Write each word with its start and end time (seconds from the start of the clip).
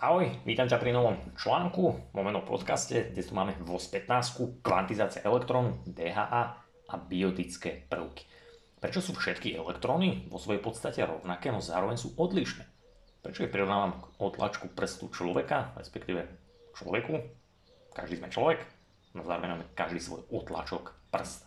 Ahoj, 0.00 0.32
vítam 0.48 0.64
ťa 0.64 0.80
pri 0.80 0.96
novom 0.96 1.12
článku, 1.36 2.08
v 2.08 2.14
momentom 2.16 2.40
podcaste, 2.48 3.12
kde 3.12 3.20
tu 3.20 3.36
máme 3.36 3.52
vo 3.60 3.76
15 3.76 4.64
kvantizácia 4.64 5.20
elektrónu, 5.20 5.84
DHA 5.84 6.42
a 6.88 6.94
biotické 6.96 7.84
prvky. 7.84 8.24
Prečo 8.80 9.04
sú 9.04 9.12
všetky 9.12 9.52
elektróny 9.60 10.24
vo 10.32 10.40
svojej 10.40 10.64
podstate 10.64 11.04
rovnaké, 11.04 11.52
no 11.52 11.60
zároveň 11.60 12.00
sú 12.00 12.16
odlišné? 12.16 12.64
Prečo 13.20 13.44
ich 13.44 13.52
prirovnávam 13.52 14.00
k 14.00 14.04
otlačku 14.24 14.72
prstu 14.72 15.12
človeka, 15.12 15.76
respektíve 15.76 16.24
človeku? 16.80 17.20
Každý 17.92 18.24
sme 18.24 18.32
človek, 18.32 18.64
no 19.12 19.20
zároveň 19.20 19.52
máme 19.52 19.68
každý 19.76 20.00
svoj 20.00 20.24
otlačok 20.32 21.12
prsta. 21.12 21.44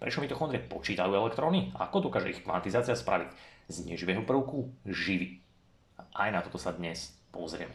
Prečo 0.00 0.24
mitochondrie 0.24 0.64
počítajú 0.64 1.12
elektróny 1.12 1.76
ako 1.76 2.08
dokáže 2.08 2.32
ich 2.32 2.40
kvantizácia 2.48 2.96
spraviť 2.96 3.28
z 3.68 3.76
neživého 3.84 4.24
prvku 4.24 4.88
živý? 4.88 5.44
Aj 6.16 6.32
na 6.32 6.40
toto 6.40 6.56
sa 6.56 6.72
dnes 6.72 7.19
pozrieme. 7.30 7.74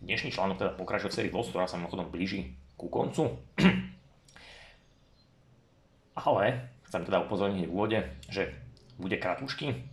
Dnešný 0.00 0.32
článok 0.32 0.58
teda 0.58 0.72
pokračuje 0.74 1.10
v 1.10 1.16
sérii 1.16 1.32
ktorá 1.32 1.68
sa 1.68 1.76
mimochodom 1.76 2.08
blíži 2.08 2.56
ku 2.74 2.88
koncu. 2.88 3.36
Ale 6.26 6.44
chcem 6.90 7.02
teda 7.06 7.22
upozorniť 7.28 7.64
v 7.68 7.72
úvode, 7.72 7.98
že 8.26 8.50
bude 8.98 9.20
kratušky. 9.20 9.86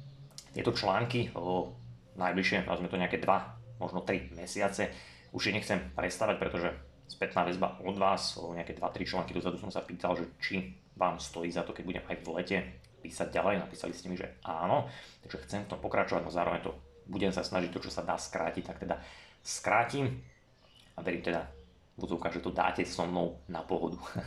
Tieto 0.56 0.74
články 0.74 1.30
o 1.36 1.76
najbližšie, 2.16 2.66
nazvime 2.66 2.90
to 2.90 3.02
nejaké 3.02 3.18
2, 3.22 3.82
možno 3.82 4.02
3 4.02 4.34
mesiace, 4.34 4.90
už 5.36 5.52
ich 5.52 5.56
nechcem 5.60 5.92
prestávať, 5.94 6.40
pretože 6.40 6.70
spätná 7.12 7.44
väzba 7.46 7.78
od 7.84 8.00
vás, 8.00 8.40
o 8.40 8.56
nejaké 8.56 8.74
2-3 8.74 9.06
články 9.06 9.32
dozadu 9.36 9.60
som 9.60 9.70
sa 9.70 9.84
pýtal, 9.84 10.16
že 10.16 10.26
či 10.40 10.74
vám 10.96 11.20
stojí 11.20 11.52
za 11.52 11.62
to, 11.68 11.76
keď 11.76 11.84
budem 11.86 12.06
aj 12.08 12.18
v 12.24 12.28
lete 12.34 12.58
písať 13.04 13.36
ďalej. 13.36 13.62
Napísali 13.62 13.94
ste 13.94 14.08
mi, 14.10 14.18
že 14.18 14.40
áno, 14.42 14.88
takže 15.22 15.44
chcem 15.46 15.62
v 15.68 15.70
tom 15.76 15.80
pokračovať, 15.84 16.24
no 16.24 16.32
zároveň 16.32 16.62
to 16.66 16.72
budem 17.06 17.32
sa 17.32 17.46
snažiť 17.46 17.70
to, 17.72 17.84
čo 17.86 17.92
sa 17.94 18.02
dá 18.02 18.18
skrátiť, 18.18 18.64
tak 18.66 18.78
teda 18.82 18.98
skrátim 19.46 20.22
a 20.96 21.00
verím 21.06 21.22
teda 21.22 21.46
v 21.96 22.04
že 22.12 22.44
to 22.44 22.52
dáte 22.52 22.84
so 22.84 23.08
mnou 23.08 23.40
na 23.48 23.64
pohodu. 23.64 23.96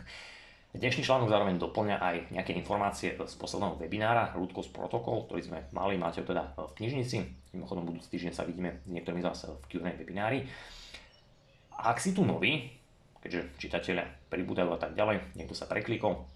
Dnešný 0.68 1.00
článok 1.00 1.32
zároveň 1.32 1.56
doplňa 1.56 1.96
aj 1.96 2.16
nejaké 2.32 2.52
informácie 2.52 3.16
z 3.16 3.34
posledného 3.40 3.80
webinára 3.80 4.32
Rootcause 4.36 4.68
Protocol, 4.68 5.24
ktorý 5.24 5.40
sme 5.40 5.58
mali, 5.72 5.96
máte 5.96 6.20
ho 6.20 6.28
teda 6.28 6.52
v 6.56 6.72
knižnici. 6.76 7.24
Mimochodom 7.56 7.88
budúci 7.88 8.12
týždeň 8.12 8.32
sa 8.36 8.44
vidíme 8.44 8.84
s 8.84 8.92
niektorými 8.92 9.24
z 9.24 9.28
vás 9.32 9.48
v 9.48 9.64
Q&A 9.68 9.96
webinári. 9.96 10.44
A 11.72 11.92
ak 11.92 12.00
si 12.00 12.12
tu 12.12 12.24
nový, 12.24 12.68
keďže 13.24 13.56
čitatelia 13.56 14.04
pribúdajú 14.28 14.76
a 14.76 14.78
tak 14.80 14.92
ďalej, 14.92 15.36
niekto 15.40 15.56
sa 15.56 15.64
preklikol, 15.64 16.28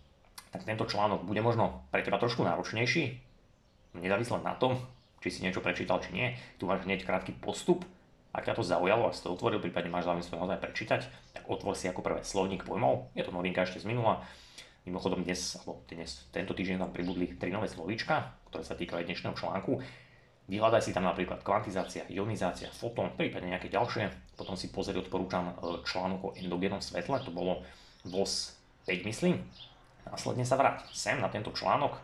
tak 0.49 0.65
tento 0.65 0.89
článok 0.89 1.29
bude 1.29 1.45
možno 1.45 1.85
pre 1.93 2.01
teba 2.01 2.17
trošku 2.17 2.45
náročnejší, 2.45 3.05
nezávisle 4.01 4.41
na 4.41 4.57
tom, 4.57 4.81
či 5.23 5.31
si 5.31 5.41
niečo 5.47 5.63
prečítal, 5.63 6.03
či 6.03 6.11
nie. 6.11 6.35
Tu 6.59 6.67
máš 6.67 6.83
hneď 6.83 7.07
krátky 7.07 7.39
postup. 7.39 7.87
Ak 8.35 8.49
ťa 8.49 8.59
to 8.59 8.67
zaujalo, 8.67 9.07
ak 9.07 9.15
si 9.15 9.23
to 9.23 9.31
otvoril, 9.31 9.63
prípadne 9.63 9.93
máš 9.93 10.11
záujem 10.11 10.25
si 10.27 10.33
to 10.33 10.41
naozaj 10.41 10.59
prečítať, 10.59 11.03
tak 11.37 11.45
otvor 11.47 11.79
si 11.79 11.87
ako 11.87 12.03
prvé 12.03 12.21
slovník 12.27 12.67
pojmov. 12.67 13.13
Je 13.15 13.23
to 13.23 13.31
novinka 13.31 13.63
ešte 13.63 13.85
z 13.85 13.87
minula. 13.87 14.25
Mimochodom 14.83 15.23
dnes, 15.23 15.63
alebo 15.63 15.85
dnes, 15.87 16.27
tento 16.35 16.59
týždeň 16.59 16.83
tam 16.83 16.91
pribudli 16.91 17.39
tri 17.39 17.55
nové 17.55 17.71
slovíčka, 17.71 18.35
ktoré 18.51 18.67
sa 18.67 18.75
týkajú 18.75 19.07
dnešného 19.07 19.39
článku. 19.39 19.79
Vyhľadaj 20.51 20.83
si 20.83 20.91
tam 20.91 21.07
napríklad 21.07 21.47
kvantizácia, 21.47 22.03
ionizácia, 22.11 22.67
fotón, 22.75 23.15
prípadne 23.15 23.55
nejaké 23.55 23.71
ďalšie. 23.71 24.35
Potom 24.35 24.59
si 24.59 24.75
pozri, 24.75 24.99
odporúčam 24.99 25.55
e, 25.55 25.87
článok 25.87 26.21
o 26.21 26.35
endogénom 26.35 26.83
svetle, 26.83 27.23
to 27.23 27.31
bolo 27.31 27.63
VOS 28.03 28.59
5 28.91 29.07
myslím. 29.07 29.39
Následne 30.03 30.43
sa 30.43 30.59
vráť 30.59 30.91
sem 30.91 31.15
na 31.23 31.31
tento 31.31 31.55
článok, 31.55 31.95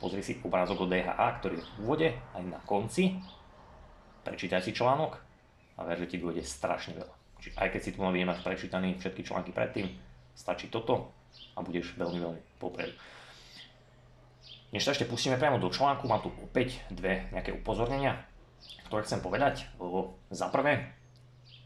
Pozri 0.00 0.24
si 0.24 0.40
obrázok 0.40 0.82
o 0.82 0.86
DHA, 0.88 1.28
ktorý 1.44 1.60
je 1.60 1.64
v 1.64 1.72
úvode, 1.84 2.08
aj 2.32 2.42
na 2.48 2.56
konci. 2.64 3.20
Prečítaj 4.24 4.64
si 4.64 4.72
článok 4.72 5.20
a 5.76 5.84
ver, 5.84 6.00
že 6.00 6.08
ti 6.08 6.16
bude 6.16 6.40
strašne 6.40 6.96
veľa. 6.96 7.14
Čiže 7.40 7.56
aj 7.60 7.68
keď 7.68 7.80
si 7.84 7.90
tu 7.92 8.00
nemáš 8.00 8.40
prečítaný 8.40 8.96
všetky 8.96 9.28
články 9.28 9.52
predtým, 9.52 9.92
stačí 10.32 10.72
toto 10.72 11.12
a 11.52 11.60
budeš 11.60 11.96
veľmi, 12.00 12.16
veľmi 12.16 12.40
popredu. 12.56 12.96
Než 14.72 14.88
sa 14.88 14.96
ešte 14.96 15.04
pustíme 15.04 15.36
priamo 15.36 15.60
do 15.60 15.68
článku, 15.68 16.08
mám 16.08 16.24
tu 16.24 16.32
opäť 16.40 16.80
dve 16.88 17.28
nejaké 17.36 17.52
upozornenia, 17.52 18.24
ktoré 18.88 19.04
chcem 19.04 19.20
povedať. 19.20 19.68
Za 20.32 20.48
prvé, 20.48 20.96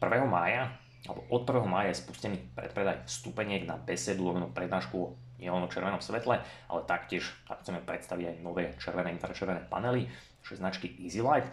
1. 0.03 0.11
mája, 0.27 0.75
alebo 1.07 1.23
od 1.31 1.43
1. 1.47 1.63
mája 1.69 1.93
je 1.93 2.01
spustený 2.01 2.37
predpredaj 2.51 3.07
vstupeniek 3.07 3.63
na 3.63 3.79
besedu 3.79 4.27
lomenú 4.27 4.51
prednášku 4.51 4.95
o 4.97 5.13
nielen 5.41 5.63
o 5.63 5.71
červenom 5.71 5.99
svetle, 5.99 6.41
ale 6.43 6.81
taktiež 6.87 7.27
tak 7.47 7.61
chceme 7.61 7.83
predstaviť 7.83 8.25
aj 8.31 8.35
nové 8.43 8.73
červené 8.79 9.11
infračervené 9.15 9.67
panely, 9.67 10.07
že 10.45 10.59
značky 10.59 10.93
EasyLight. 11.01 11.49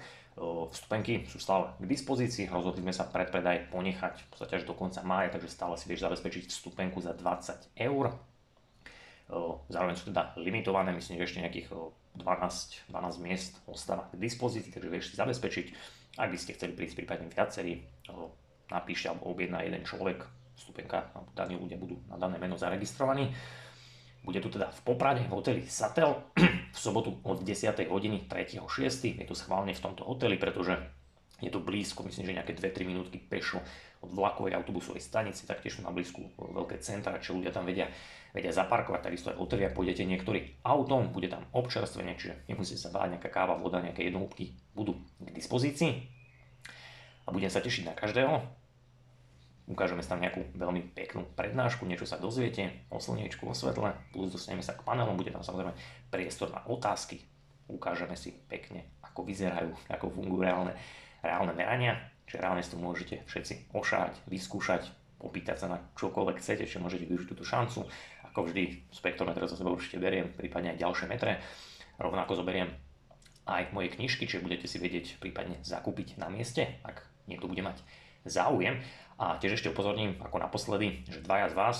Vstupenky 0.72 1.28
sú 1.28 1.36
stále 1.36 1.76
k 1.76 1.84
dispozícii, 1.84 2.48
rozhodli 2.48 2.80
sme 2.80 2.96
sa 2.96 3.04
predpredaj 3.04 3.68
ponechať 3.68 4.14
v 4.16 4.26
podstate 4.32 4.56
až 4.56 4.64
do 4.64 4.72
konca 4.72 5.04
mája, 5.04 5.36
takže 5.36 5.52
stále 5.52 5.76
si 5.76 5.84
vieš 5.92 6.08
zabezpečiť 6.08 6.48
vstupenku 6.48 7.04
za 7.04 7.12
20 7.12 7.76
eur. 7.76 8.16
Zároveň 9.68 9.94
sú 9.96 10.08
teda 10.08 10.32
limitované, 10.40 10.92
myslím, 10.96 11.20
že 11.20 11.28
ešte 11.28 11.44
nejakých 11.44 11.68
12, 12.16 12.88
12 12.88 13.24
miest 13.24 13.60
ostáva 13.68 14.08
k 14.08 14.20
dispozícii, 14.20 14.72
takže 14.72 14.88
vieš 14.88 15.12
si 15.12 15.20
zabezpečiť. 15.20 15.66
Ak 16.16 16.28
by 16.32 16.36
ste 16.40 16.56
chceli 16.56 16.76
prísť 16.76 17.04
prípadne 17.04 17.28
viacerí, 17.28 17.84
napíšte 18.72 19.12
alebo 19.12 19.32
objedná 19.32 19.64
jeden 19.64 19.84
človek, 19.84 20.24
vstupenka, 20.56 21.12
daní 21.36 21.56
ľudia 21.56 21.80
budú 21.80 21.96
na 22.08 22.16
dané 22.16 22.36
meno 22.36 22.56
zaregistrovaní. 22.56 23.32
Bude 24.22 24.38
tu 24.38 24.48
teda 24.48 24.70
v 24.70 24.80
Poprade 24.86 25.26
v 25.26 25.34
hoteli 25.34 25.62
Satel 25.66 26.14
v 26.74 26.78
sobotu 26.78 27.18
od 27.26 27.42
10. 27.42 27.74
hodiny 27.90 28.30
3.6. 28.30 29.18
Je 29.18 29.26
to 29.26 29.34
schválne 29.34 29.74
v 29.74 29.82
tomto 29.82 30.06
hoteli, 30.06 30.38
pretože 30.38 30.78
je 31.42 31.50
to 31.50 31.58
blízko, 31.58 32.06
myslím, 32.06 32.30
že 32.30 32.36
nejaké 32.38 32.54
2-3 32.54 32.86
minútky 32.86 33.18
pešo 33.18 33.58
od 34.02 34.14
vlakovej 34.14 34.54
autobusovej 34.54 35.02
stanice, 35.02 35.42
taktiež 35.42 35.78
sú 35.78 35.82
na 35.82 35.90
blízku 35.90 36.22
veľké 36.38 36.78
centra, 36.78 37.18
čo 37.18 37.34
ľudia 37.34 37.50
tam 37.50 37.66
vedia, 37.66 37.90
vedia 38.30 38.54
zaparkovať, 38.54 39.10
takisto 39.10 39.34
aj 39.34 39.42
hoteli, 39.42 39.66
ak 39.66 39.74
pôjdete 39.74 40.06
niektorý 40.06 40.62
autom, 40.62 41.10
bude 41.10 41.26
tam 41.26 41.42
občerstvenie, 41.50 42.14
čiže 42.14 42.46
nemusíte 42.46 42.78
sa 42.78 42.94
báť, 42.94 43.18
nejaká 43.18 43.30
káva, 43.30 43.58
voda, 43.58 43.82
nejaké 43.82 44.06
jednohúbky 44.06 44.54
budú 44.74 44.94
k 45.18 45.34
dispozícii. 45.34 46.06
A 47.26 47.28
budem 47.30 47.50
sa 47.50 47.62
tešiť 47.62 47.90
na 47.90 47.94
každého, 47.94 48.61
ukážeme 49.70 50.02
tam 50.02 50.18
nejakú 50.18 50.42
veľmi 50.58 50.94
peknú 50.94 51.22
prednášku, 51.38 51.86
niečo 51.86 52.08
sa 52.08 52.18
dozviete 52.18 52.86
o 52.90 52.98
slniečku, 52.98 53.46
o 53.46 53.54
svetle, 53.54 53.94
plus 54.10 54.34
dostaneme 54.34 54.64
sa 54.64 54.74
k 54.74 54.82
panelom, 54.82 55.14
bude 55.14 55.30
tam 55.30 55.46
samozrejme 55.46 55.72
priestor 56.10 56.50
na 56.50 56.62
otázky, 56.66 57.22
ukážeme 57.70 58.18
si 58.18 58.34
pekne, 58.50 58.98
ako 59.00 59.22
vyzerajú, 59.22 59.70
ako 59.88 60.10
fungujú 60.10 60.42
reálne, 60.42 60.74
reálne 61.22 61.52
merania, 61.54 61.94
čiže 62.26 62.42
reálne 62.42 62.62
si 62.62 62.72
to 62.74 62.78
môžete 62.78 63.16
všetci 63.30 63.54
ošať, 63.72 64.12
vyskúšať, 64.26 64.82
opýtať 65.22 65.56
sa 65.62 65.66
na 65.70 65.78
čokoľvek 65.94 66.42
chcete, 66.42 66.66
či 66.66 66.82
môžete 66.82 67.06
využiť 67.06 67.28
túto 67.30 67.46
šancu. 67.46 67.86
Ako 68.32 68.50
vždy, 68.50 68.90
spektrometre 68.90 69.46
za 69.46 69.54
sebou 69.54 69.78
určite 69.78 70.02
beriem, 70.02 70.34
prípadne 70.34 70.74
aj 70.74 70.82
ďalšie 70.82 71.06
metre. 71.06 71.38
Rovnako 72.00 72.42
zoberiem 72.42 72.74
aj 73.46 73.70
moje 73.70 73.94
knižky, 73.94 74.26
čiže 74.26 74.42
budete 74.42 74.66
si 74.66 74.82
vedieť 74.82 75.22
prípadne 75.22 75.62
zakúpiť 75.62 76.18
na 76.18 76.26
mieste, 76.26 76.82
ak 76.82 77.06
niekto 77.30 77.46
bude 77.46 77.62
mať 77.62 77.78
záujem. 78.26 78.78
A 79.20 79.36
tiež 79.36 79.60
ešte 79.60 79.70
upozorním, 79.72 80.16
ako 80.20 80.40
naposledy, 80.40 81.04
že 81.08 81.24
dvaja 81.24 81.52
z 81.52 81.54
vás, 81.56 81.76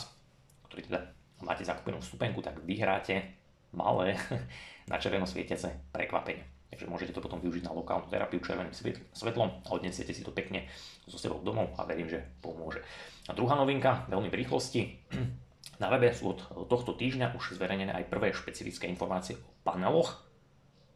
ktorí 0.68 0.88
teda 0.88 1.12
máte 1.42 1.66
zakúpenú 1.66 2.00
stupenku, 2.00 2.40
tak 2.40 2.60
vyhráte 2.62 3.36
malé 3.72 4.16
na 4.90 4.96
červeno 5.00 5.24
svietiace 5.24 5.92
prekvapenie. 5.92 6.44
Takže 6.72 6.88
môžete 6.88 7.12
to 7.12 7.20
potom 7.20 7.36
využiť 7.36 7.68
na 7.68 7.76
lokálnu 7.76 8.08
terapiu 8.08 8.40
červeným 8.40 8.72
svetlom 9.12 9.60
a 9.60 9.68
odnesiete 9.68 10.16
si 10.16 10.24
to 10.24 10.32
pekne 10.32 10.64
so 11.04 11.20
sebou 11.20 11.44
domov 11.44 11.76
a 11.76 11.84
verím, 11.84 12.08
že 12.08 12.24
pomôže. 12.40 12.80
A 13.28 13.36
druhá 13.36 13.52
novinka, 13.52 14.08
veľmi 14.08 14.32
v 14.32 14.38
rýchlosti. 14.40 14.80
Na 15.82 15.92
webe 15.92 16.08
sú 16.14 16.32
od 16.32 16.64
tohto 16.70 16.96
týždňa 16.96 17.36
už 17.36 17.60
zverejnené 17.60 17.92
aj 17.92 18.08
prvé 18.08 18.32
špecifické 18.32 18.88
informácie 18.88 19.36
o 19.36 19.50
paneloch. 19.66 20.24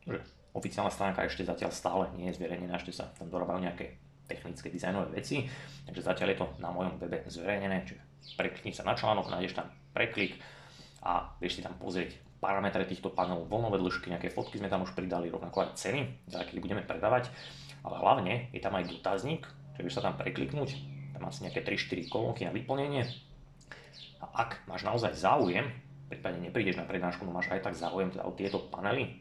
Že 0.08 0.22
oficiálna 0.56 0.88
stránka 0.88 1.26
ešte 1.26 1.44
zatiaľ 1.44 1.70
stále 1.74 2.04
nie 2.16 2.32
je 2.32 2.38
zverejnená, 2.40 2.80
ešte 2.80 2.96
sa 2.96 3.12
tam 3.12 3.28
dorábajú 3.28 3.60
nejaké 3.66 4.00
technické 4.26 4.68
dizajnové 4.68 5.22
veci. 5.22 5.46
Takže 5.86 6.02
zatiaľ 6.02 6.28
je 6.34 6.38
to 6.42 6.46
na 6.58 6.70
mojom 6.74 6.98
webe 6.98 7.22
zverejnené, 7.26 7.86
čiže 7.86 8.02
preklikni 8.34 8.74
sa 8.74 8.82
na 8.82 8.98
článok, 8.98 9.30
nájdeš 9.30 9.58
tam 9.58 9.70
preklik 9.94 10.38
a 11.06 11.30
vieš 11.38 11.58
si 11.58 11.62
tam 11.62 11.78
pozrieť 11.78 12.18
parametre 12.42 12.84
týchto 12.84 13.14
panelov, 13.14 13.48
voľnové 13.48 13.80
dĺžky, 13.80 14.12
nejaké 14.12 14.28
fotky 14.28 14.60
sme 14.60 14.68
tam 14.68 14.84
už 14.84 14.92
pridali, 14.92 15.32
rovnako 15.32 15.64
aj 15.64 15.78
ceny, 15.78 16.28
za 16.28 16.44
aké 16.44 16.60
budeme 16.60 16.84
predávať, 16.84 17.32
ale 17.80 17.96
hlavne 17.96 18.34
je 18.52 18.60
tam 18.60 18.76
aj 18.76 18.92
dotazník, 18.92 19.46
čiže 19.74 19.82
vieš 19.82 19.96
sa 19.96 20.04
tam 20.04 20.20
prekliknúť, 20.20 20.70
tam 21.16 21.24
asi 21.24 21.48
nejaké 21.48 21.64
3-4 21.64 22.12
kolónky 22.12 22.44
na 22.44 22.52
vyplnenie 22.52 23.08
a 24.20 24.26
ak 24.46 24.64
máš 24.68 24.84
naozaj 24.84 25.12
záujem, 25.16 25.68
prípadne 26.08 26.48
neprídeš 26.48 26.76
na 26.80 26.88
prednášku, 26.88 27.24
no 27.24 27.32
máš 27.32 27.52
aj 27.52 27.64
tak 27.64 27.74
záujem 27.76 28.12
teda 28.12 28.24
o 28.24 28.32
tieto 28.36 28.58
panely 28.68 29.20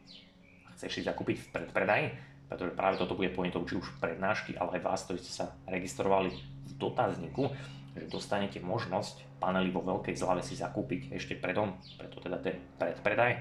a 0.67 0.75
chceš 0.75 0.99
si 0.99 1.01
zakúpiť 1.03 1.35
v 1.39 1.47
predpredaji, 1.51 2.05
pretože 2.45 2.77
práve 2.77 3.01
toto 3.01 3.17
bude 3.17 3.33
pointou 3.33 3.65
či 3.65 3.77
už 3.77 3.97
prednášky, 3.97 4.57
ale 4.57 4.79
aj 4.79 4.85
vás, 4.85 5.01
ktorí 5.05 5.17
ste 5.21 5.33
sa 5.33 5.45
registrovali 5.65 6.29
v 6.65 6.71
dotazníku, 6.77 7.49
že 7.95 8.11
dostanete 8.11 8.59
možnosť 8.59 9.39
panely 9.39 9.71
vo 9.71 9.81
veľkej 9.81 10.15
zlave 10.19 10.43
si 10.43 10.59
zakúpiť 10.59 11.15
ešte 11.15 11.39
predom, 11.39 11.77
preto 11.95 12.19
teda 12.19 12.37
ten 12.43 12.59
predpredaj 12.75 13.31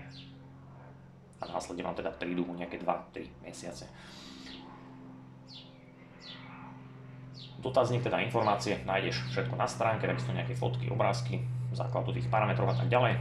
a 1.42 1.44
následne 1.50 1.84
vám 1.84 1.98
teda 1.98 2.14
prídu 2.14 2.46
nejaké 2.54 2.80
2-3 2.80 3.44
mesiace. 3.44 3.90
dotazník, 7.64 8.04
teda 8.04 8.20
informácie, 8.20 8.84
nájdeš 8.84 9.24
všetko 9.32 9.56
na 9.56 9.64
stránke, 9.64 10.04
takisto 10.04 10.36
nejaké 10.36 10.52
fotky, 10.52 10.92
obrázky, 10.92 11.40
základu 11.72 12.12
tých 12.12 12.28
parametrov 12.28 12.68
a 12.68 12.76
tak 12.76 12.92
ďalej. 12.92 13.16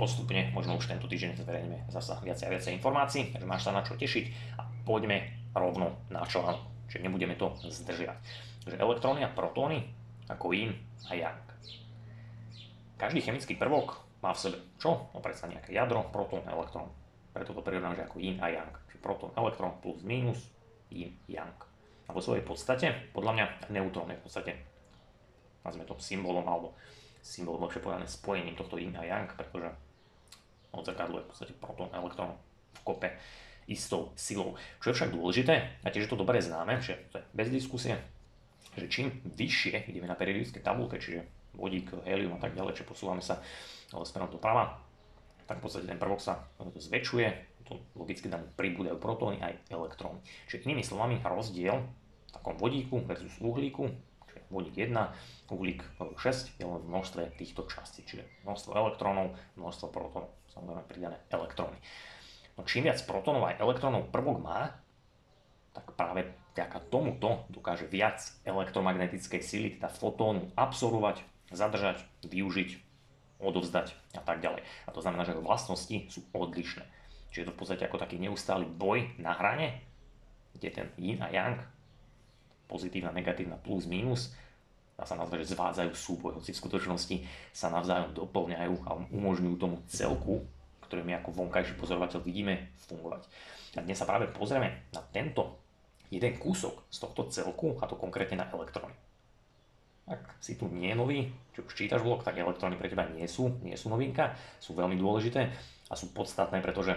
Postupne, 0.00 0.48
možno 0.56 0.80
už 0.80 0.88
tento 0.88 1.04
týždeň 1.04 1.40
zverejneme 1.40 1.78
zasa 1.92 2.16
viacej 2.24 2.48
a 2.48 2.52
viacej 2.56 2.72
informácií, 2.80 3.32
takže 3.32 3.44
máš 3.48 3.68
sa 3.68 3.76
na 3.76 3.84
čo 3.84 3.96
tešiť 3.96 4.56
a 4.56 4.65
poďme 4.86 5.50
rovno 5.50 5.98
na 6.08 6.22
článok, 6.22 6.62
čiže 6.86 7.02
nebudeme 7.02 7.34
to 7.34 7.50
zdržiavať. 7.58 8.18
Takže 8.62 8.78
elektróny 8.78 9.26
a 9.26 9.34
protóny 9.34 9.82
ako 10.30 10.54
yin 10.54 10.72
a 11.10 11.18
yang. 11.18 11.46
Každý 12.96 13.20
chemický 13.20 13.58
prvok 13.58 14.00
má 14.24 14.32
v 14.32 14.40
sebe 14.40 14.58
čo? 14.80 15.10
No 15.12 15.18
predsa 15.20 15.50
nejaké 15.50 15.74
jadro, 15.74 16.06
protón, 16.08 16.46
elektrón. 16.48 16.88
Preto 17.34 17.52
to 17.52 17.60
prirovnám, 17.60 17.98
že 17.98 18.06
ako 18.08 18.16
yin 18.22 18.40
a 18.40 18.48
yang. 18.48 18.72
Čiže 18.88 19.04
protón, 19.04 19.30
elektrón 19.36 19.76
plus 19.84 20.00
minus, 20.00 20.40
yin, 20.88 21.12
yang. 21.28 21.52
A 22.06 22.14
vo 22.14 22.22
svojej 22.22 22.46
podstate, 22.46 23.12
podľa 23.12 23.32
mňa 23.36 23.46
neutrón 23.74 24.08
je 24.08 24.18
v 24.18 24.24
podstate, 24.24 24.52
nazvime 25.66 25.84
to 25.84 25.98
symbolom, 25.98 26.46
alebo 26.46 26.78
symbolom 27.20 27.66
lepšie 27.66 27.82
povedané 27.82 28.06
spojením 28.06 28.54
tohto 28.54 28.78
yin 28.78 28.94
a 28.96 29.02
yang, 29.04 29.28
pretože 29.34 29.68
odzrkadluje 30.70 31.26
v 31.26 31.28
podstate 31.28 31.52
protón, 31.58 31.90
elektrón 31.92 32.38
v 32.78 32.80
kope 32.86 33.08
istou 33.66 34.14
silou. 34.14 34.54
Čo 34.78 34.90
je 34.90 34.96
však 35.02 35.10
dôležité, 35.10 35.54
a 35.82 35.86
tiež 35.90 36.06
je 36.06 36.12
to 36.14 36.22
dobre 36.22 36.38
známe, 36.38 36.78
že 36.78 36.98
to 37.10 37.18
je 37.18 37.24
bez 37.34 37.48
diskusie, 37.50 37.98
že 38.78 38.86
čím 38.86 39.10
vyššie 39.24 39.90
ideme 39.90 40.06
na 40.06 40.14
periodické 40.14 40.62
tabulke, 40.62 41.02
čiže 41.02 41.26
vodík, 41.56 41.90
helium 42.04 42.36
a 42.36 42.40
tak 42.40 42.52
ďalej, 42.52 42.76
čiže 42.76 42.90
posúvame 42.92 43.24
sa 43.24 43.40
smerom 43.88 44.28
doprava, 44.28 44.76
tak 45.48 45.58
v 45.58 45.62
podstate 45.64 45.88
ten 45.88 45.96
prvok 45.96 46.20
sa 46.20 46.44
zväčšuje, 46.60 47.28
to 47.66 47.80
logicky 47.98 48.30
tam 48.30 48.46
pribúdajú 48.54 49.00
protóny 49.00 49.42
aj 49.42 49.58
elektróny. 49.72 50.22
Čiže 50.46 50.68
inými 50.68 50.86
slovami 50.86 51.18
rozdiel 51.24 51.82
v 51.82 52.30
takom 52.30 52.54
vodíku 52.60 53.02
versus 53.02 53.34
uhlíku, 53.42 53.90
čiže 54.30 54.40
vodík 54.52 54.76
1, 54.78 54.94
uhlík 55.50 55.82
6 55.98 56.60
je 56.60 56.64
len 56.66 56.78
v 56.78 56.86
množstve 56.86 57.34
týchto 57.40 57.66
častí, 57.66 58.06
čiže 58.06 58.28
množstvo 58.46 58.70
elektrónov, 58.76 59.34
množstvo 59.58 59.90
protónov, 59.90 60.30
samozrejme 60.54 60.82
pridané 60.86 61.16
elektróny. 61.32 61.78
No 62.56 62.64
čím 62.64 62.88
viac 62.88 63.00
protónov 63.04 63.44
aj 63.52 63.60
elektrónov 63.60 64.08
prvok 64.08 64.40
má, 64.40 64.72
tak 65.76 65.92
práve 65.92 66.32
vďaka 66.56 66.88
tomuto 66.88 67.44
dokáže 67.52 67.84
viac 67.84 68.24
elektromagnetickej 68.48 69.42
sily, 69.44 69.68
teda 69.76 69.92
fotónu, 69.92 70.48
absorbovať, 70.56 71.20
zadržať, 71.52 72.00
využiť, 72.24 72.80
odovzdať 73.44 73.92
a 74.16 74.22
tak 74.24 74.40
ďalej. 74.40 74.64
A 74.64 74.88
to 74.88 75.04
znamená, 75.04 75.28
že 75.28 75.36
vlastnosti 75.36 76.08
sú 76.08 76.24
odlišné. 76.32 76.84
Čiže 77.28 77.40
je 77.44 77.48
to 77.52 77.54
v 77.54 77.60
podstate 77.60 77.84
ako 77.84 78.00
taký 78.00 78.16
neustály 78.16 78.64
boj 78.64 79.04
na 79.20 79.36
hrane, 79.36 79.84
kde 80.56 80.72
ten 80.72 80.88
yin 80.96 81.20
a 81.20 81.28
yang, 81.28 81.60
pozitívna, 82.72 83.12
negatívna, 83.12 83.60
plus, 83.60 83.84
minus, 83.84 84.32
dá 84.96 85.04
sa 85.04 85.20
nazvať, 85.20 85.44
že 85.44 85.52
zvádzajú 85.52 85.92
súboj, 85.92 86.40
hoci 86.40 86.56
v 86.56 86.60
skutočnosti 86.64 87.16
sa 87.52 87.68
navzájom 87.68 88.16
doplňajú 88.16 88.74
a 88.88 88.90
umožňujú 89.12 89.56
tomu 89.60 89.84
celku, 89.92 90.40
ktorý 90.86 91.02
my 91.02 91.20
ako 91.20 91.34
vonkajší 91.34 91.74
pozorovateľ 91.76 92.22
vidíme 92.22 92.72
fungovať. 92.86 93.26
A 93.76 93.84
dnes 93.84 93.98
sa 93.98 94.08
práve 94.08 94.30
pozrieme 94.30 94.88
na 94.94 95.02
tento 95.02 95.58
jeden 96.08 96.38
kúsok 96.38 96.86
z 96.88 96.98
tohto 97.02 97.28
celku, 97.28 97.76
a 97.82 97.90
to 97.90 97.98
konkrétne 97.98 98.40
na 98.40 98.46
elektróny. 98.48 98.94
Ak 100.06 100.38
si 100.38 100.54
tu 100.54 100.70
nie 100.70 100.94
nový, 100.94 101.34
či 101.50 101.58
už 101.66 101.74
čítaš 101.74 102.06
blok, 102.06 102.22
tak 102.22 102.38
elektróny 102.38 102.78
pre 102.78 102.86
teba 102.86 103.10
nie 103.10 103.26
sú, 103.26 103.58
nie 103.66 103.74
sú 103.74 103.90
novinka, 103.90 104.38
sú 104.62 104.78
veľmi 104.78 104.94
dôležité 104.94 105.50
a 105.90 105.94
sú 105.98 106.14
podstatné, 106.14 106.62
pretože 106.62 106.94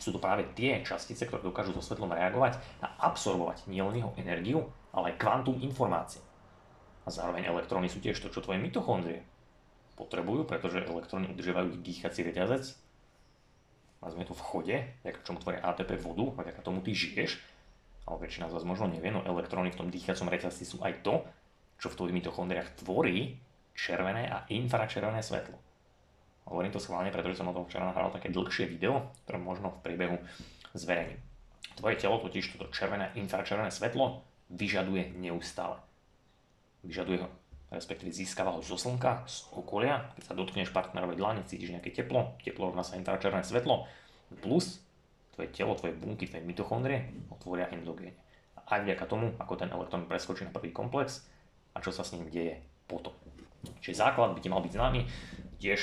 sú 0.00 0.16
to 0.16 0.22
práve 0.22 0.48
tie 0.56 0.80
častice, 0.80 1.28
ktoré 1.28 1.44
dokážu 1.44 1.76
so 1.76 1.84
svetlom 1.84 2.14
reagovať 2.14 2.56
a 2.80 3.12
absorbovať 3.12 3.68
nielen 3.68 4.00
jeho 4.00 4.16
energiu, 4.16 4.64
ale 4.96 5.12
aj 5.12 5.20
kvantum 5.20 5.60
informácií. 5.60 6.24
A 7.04 7.12
zároveň 7.12 7.50
elektróny 7.50 7.92
sú 7.92 8.00
tiež 8.00 8.16
to, 8.16 8.32
čo 8.32 8.40
tvoje 8.40 8.62
mitochondrie 8.62 9.26
potrebujú, 9.98 10.46
pretože 10.46 10.86
elektróny 10.86 11.34
udržiavajú 11.34 11.74
ich 11.74 11.82
dýchací 11.82 12.22
reťazec, 12.22 12.64
nazvime 14.00 14.26
to 14.26 14.34
v 14.34 14.46
chode, 14.46 14.76
vďaka 15.02 15.20
čomu 15.26 15.38
tvoria 15.42 15.64
ATP 15.64 15.98
vodu, 15.98 16.30
vďaka 16.34 16.60
tomu 16.62 16.80
ty 16.82 16.94
žiješ 16.94 17.38
ale 18.08 18.24
väčšina 18.24 18.48
z 18.48 18.56
vás 18.56 18.64
možno 18.64 18.88
nevie, 18.88 19.12
no 19.12 19.20
elektróny 19.20 19.68
v 19.68 19.78
tom 19.84 19.92
dýchacom 19.92 20.32
reťazci 20.32 20.64
sú 20.64 20.80
aj 20.80 21.04
to, 21.04 21.20
čo 21.76 21.92
v 21.92 21.96
tvojich 22.00 22.16
mitochondriách 22.16 22.80
tvorí 22.80 23.36
červené 23.76 24.32
a 24.32 24.48
infračervené 24.48 25.20
svetlo. 25.20 25.54
Hovorím 26.48 26.72
to 26.72 26.80
schválne, 26.80 27.12
pretože 27.12 27.36
som 27.36 27.52
o 27.52 27.54
tom 27.54 27.68
včera 27.68 27.84
nahral 27.84 28.08
také 28.08 28.32
dlhšie 28.32 28.64
video, 28.64 29.12
ktoré 29.28 29.36
možno 29.36 29.76
v 29.76 29.84
priebehu 29.84 30.16
zverejním. 30.72 31.20
Tvoje 31.76 32.00
telo 32.00 32.16
totiž 32.24 32.56
toto 32.56 32.72
červené 32.72 33.12
infračervené 33.20 33.68
svetlo 33.68 34.24
vyžaduje 34.48 35.12
neustále. 35.20 35.76
Vyžaduje 36.82 37.20
ho, 37.20 37.28
respektíve 37.68 38.08
získava 38.08 38.56
ho 38.56 38.64
zo 38.64 38.80
slnka, 38.80 39.28
z 39.28 39.44
okolia. 39.52 40.08
Keď 40.16 40.24
sa 40.24 40.34
dotkneš 40.36 40.72
partnerovej 40.72 41.20
dlane, 41.20 41.44
cítiš 41.44 41.76
nejaké 41.76 41.92
teplo, 41.92 42.36
teplo 42.40 42.72
rovná 42.72 42.80
sa 42.80 42.96
infračervené 42.96 43.44
svetlo, 43.44 43.84
plus 44.40 44.80
tvoje 45.36 45.52
telo, 45.52 45.76
tvoje 45.76 45.94
bunky, 45.94 46.26
tvoje 46.26 46.42
mitochondrie 46.42 47.28
otvoria 47.28 47.68
endogéne. 47.70 48.16
A 48.56 48.76
aj 48.76 48.88
vďaka 48.88 49.04
tomu, 49.06 49.36
ako 49.36 49.54
ten 49.54 49.70
elektrón 49.70 50.08
preskočí 50.08 50.48
na 50.48 50.52
prvý 50.52 50.72
komplex 50.72 51.28
a 51.76 51.84
čo 51.84 51.92
sa 51.92 52.02
s 52.02 52.16
ním 52.16 52.26
deje 52.32 52.58
potom. 52.88 53.12
Čiže 53.84 54.00
základ 54.00 54.32
by 54.32 54.40
ti 54.40 54.48
mal 54.48 54.64
byť 54.64 54.72
známy, 54.72 55.00
tiež, 55.60 55.80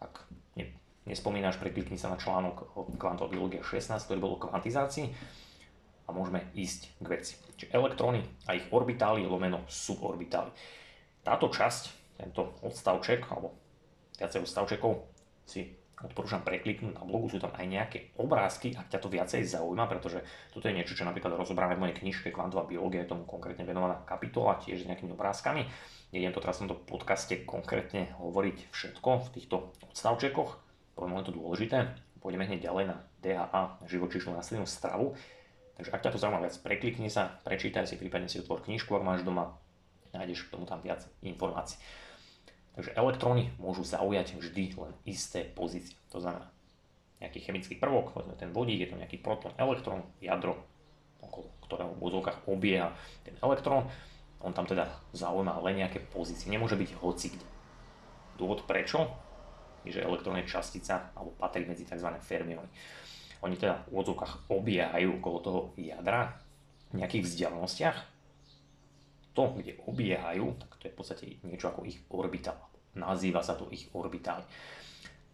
ak 0.00 0.24
ne, 0.56 0.72
nespomínaš, 1.04 1.60
preklikni 1.60 2.00
sa 2.00 2.10
na 2.10 2.18
článok 2.18 2.74
o 2.74 2.88
kvantová 2.96 3.28
biológia 3.28 3.60
16, 3.60 4.08
ktorý 4.08 4.18
bol 4.18 4.34
o 4.38 4.42
kvantizácii 4.42 5.12
a 6.04 6.10
môžeme 6.10 6.44
ísť 6.56 6.96
k 6.98 7.06
veci. 7.06 7.34
Čiže 7.60 7.76
elektróny 7.76 8.24
a 8.48 8.56
ich 8.56 8.66
orbitály 8.72 9.26
lomeno 9.26 9.62
suborbitály. 9.68 10.50
Táto 11.24 11.48
časť, 11.48 12.14
tento 12.20 12.54
odstavček, 12.60 13.26
alebo 13.32 13.56
viacero 14.20 14.44
stavčekov 14.44 15.08
si 15.48 15.72
odporúčam 16.04 16.44
prekliknúť 16.44 17.00
na 17.00 17.02
blogu, 17.06 17.32
sú 17.32 17.40
tam 17.40 17.54
aj 17.56 17.64
nejaké 17.64 17.98
obrázky, 18.20 18.76
ak 18.76 18.92
ťa 18.92 19.00
to 19.00 19.08
viacej 19.08 19.40
zaujíma, 19.46 19.88
pretože 19.88 20.20
toto 20.52 20.68
je 20.68 20.76
niečo, 20.76 20.92
čo 20.92 21.08
napríklad 21.08 21.32
rozoberáme 21.32 21.80
v 21.80 21.82
mojej 21.88 21.96
knižke 22.04 22.28
Kvantová 22.28 22.68
biológia, 22.68 23.06
je 23.06 23.16
tomu 23.16 23.24
konkrétne 23.24 23.64
venovaná 23.64 24.04
kapitola, 24.04 24.60
tiež 24.60 24.84
s 24.84 24.88
nejakými 24.90 25.16
obrázkami. 25.16 25.64
Nejdem 26.12 26.34
to 26.36 26.42
teraz 26.44 26.60
v 26.60 26.68
tomto 26.68 26.76
podcaste 26.84 27.34
konkrétne 27.48 28.12
hovoriť 28.20 28.70
všetko 28.70 29.10
v 29.24 29.28
týchto 29.32 29.56
odstavčekoch, 29.88 30.50
poviem 30.94 31.16
len 31.16 31.26
to 31.26 31.32
dôležité. 31.34 31.96
Pôjdeme 32.20 32.48
hneď 32.48 32.68
ďalej 32.70 32.84
na 32.88 32.96
DHA, 33.20 33.84
živočíšnu 33.88 34.32
rastlinnú 34.32 34.64
stravu. 34.64 35.12
Takže 35.74 35.90
ak 35.90 36.02
ťa 36.06 36.12
to 36.14 36.22
zaujíma 36.22 36.40
viac, 36.46 36.54
preklikni 36.62 37.10
sa, 37.10 37.36
prečítaj 37.42 37.90
si, 37.90 37.98
prípadne 37.98 38.30
si 38.30 38.38
otvor 38.38 38.62
knižku, 38.62 38.94
ak 38.94 39.02
máš 39.02 39.26
doma, 39.26 39.58
nájdeš 40.14 40.46
k 40.46 40.54
tomu 40.54 40.64
tam 40.64 40.80
viac 40.80 41.02
informácií. 41.20 41.82
Takže 42.74 42.90
elektróny 42.94 43.54
môžu 43.58 43.86
zaujať 43.86 44.38
vždy 44.38 44.74
len 44.78 44.92
isté 45.06 45.46
pozície. 45.46 45.94
To 46.10 46.18
znamená, 46.18 46.50
nejaký 47.22 47.38
chemický 47.42 47.74
prvok, 47.78 48.10
povedzme 48.10 48.34
ten 48.34 48.50
vodík, 48.50 48.82
je 48.82 48.90
to 48.90 48.98
nejaký 48.98 49.22
protón, 49.22 49.54
elektrón, 49.58 50.02
jadro, 50.18 50.58
okolo 51.22 51.54
ktorého 51.64 51.92
v 51.96 52.02
úzovkách 52.02 52.38
obieha 52.50 52.92
ten 53.24 53.34
elektrón, 53.40 53.88
on 54.44 54.52
tam 54.52 54.68
teda 54.68 54.84
zaujíma 55.16 55.56
len 55.64 55.80
nejaké 55.86 56.04
pozície, 56.12 56.52
nemôže 56.52 56.76
byť 56.76 56.90
hoci 57.00 57.32
kde. 57.32 57.46
Dôvod 58.36 58.68
prečo 58.68 59.08
je, 59.88 59.94
že 59.94 60.04
elektrón 60.04 60.36
je 60.42 60.50
častica, 60.50 61.14
alebo 61.16 61.32
patrí 61.38 61.64
medzi 61.64 61.88
tzv. 61.88 62.08
fermiony. 62.20 62.68
Oni 63.40 63.56
teda 63.56 63.84
v 63.88 63.96
úvodzovkách 63.96 64.52
obiehajú 64.52 65.20
okolo 65.20 65.38
toho 65.40 65.60
jadra 65.76 66.36
v 66.92 67.00
nejakých 67.00 67.24
vzdialenostiach, 67.24 67.96
to, 69.34 69.50
kde 69.58 69.76
obiehajú, 69.84 70.54
tak 70.62 70.70
to 70.78 70.82
je 70.88 70.94
v 70.94 70.98
podstate 70.98 71.24
niečo 71.42 71.68
ako 71.68 71.84
ich 71.84 71.98
orbitál. 72.08 72.58
Nazýva 72.94 73.42
sa 73.42 73.58
to 73.58 73.66
ich 73.74 73.90
orbitál. 73.90 74.46